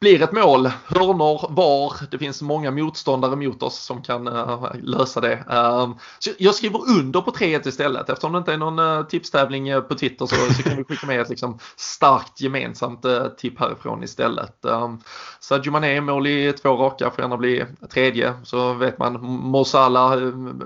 [0.03, 0.71] blir ett mål.
[0.87, 5.35] Hörnor, VAR, det finns många motståndare mot oss som kan uh, lösa det.
[5.35, 8.09] Uh, så jag skriver under på 3-1 istället.
[8.09, 11.07] Eftersom det inte är någon uh, tipstävling eh, på Twitter så, så, kan vi skicka
[11.07, 13.07] med ett liksom, starkt gemensamt
[13.39, 14.65] tipp härifrån istället.
[14.65, 15.01] Um,
[15.41, 18.35] Sadio Mané mål i två raka, får gärna bli tredje.
[18.45, 20.17] Så vet man, Mosala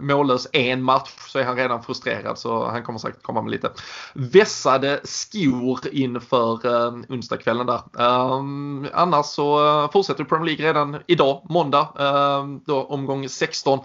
[0.01, 3.71] mållös en match så är han redan frustrerad så han kommer säkert komma med lite
[4.13, 7.81] vässade skor inför uh, onsdagskvällen där.
[7.93, 13.79] Um, annars så eh, fortsätter Premier League redan idag, måndag, eh, då omgång 16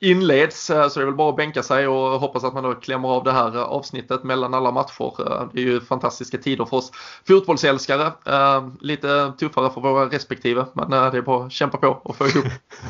[0.00, 0.70] inleds.
[0.70, 3.08] Eh, så det är väl bara att bänka sig och hoppas att man då klämmer
[3.08, 5.32] av det här eh, avsnittet mellan alla matcher.
[5.32, 6.92] Eh, det är ju fantastiska tider för oss
[7.28, 8.12] fotbollsälskare.
[8.80, 12.44] Lite tuffare för våra respektive, men det är bara att kämpa på och få ihop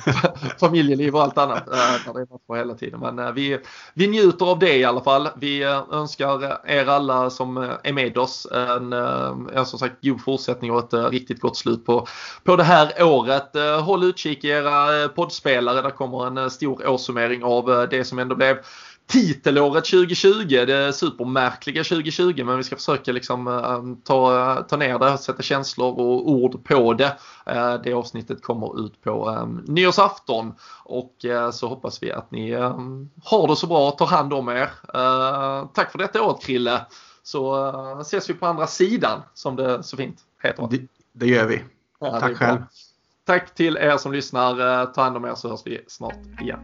[0.60, 3.00] familjeliv och allt annat när det är matcher hela tiden.
[3.00, 3.58] Men vi,
[3.94, 5.28] vi njuter av det i alla fall.
[5.36, 5.62] Vi
[5.92, 11.12] önskar er alla som är med oss en, en som sagt god fortsättning och ett
[11.12, 12.06] riktigt gott slut på
[12.44, 13.50] på, det här året.
[13.82, 15.82] Håll utkik i era poddspelare.
[15.82, 18.56] Där kommer en stor årssummering av det som ändå blev
[19.06, 25.42] titelåret 2020, det supermärkliga 2020 men vi ska försöka liksom ta, ta ner det, sätta
[25.42, 27.18] känslor och ord på det.
[27.84, 30.54] Det avsnittet kommer ut på nyårsafton
[30.84, 31.14] och
[31.52, 32.52] så hoppas vi att ni
[33.24, 34.70] har det så bra, tar hand om er.
[35.74, 36.86] Tack för detta året Krille,
[37.22, 40.68] så ses vi på andra sidan som det så fint heter.
[40.70, 41.64] Det, det gör vi.
[42.00, 42.58] Ja, Tack själv.
[43.28, 44.86] Tack till er som lyssnar.
[44.86, 46.58] Ta hand om er så hörs vi snart igen.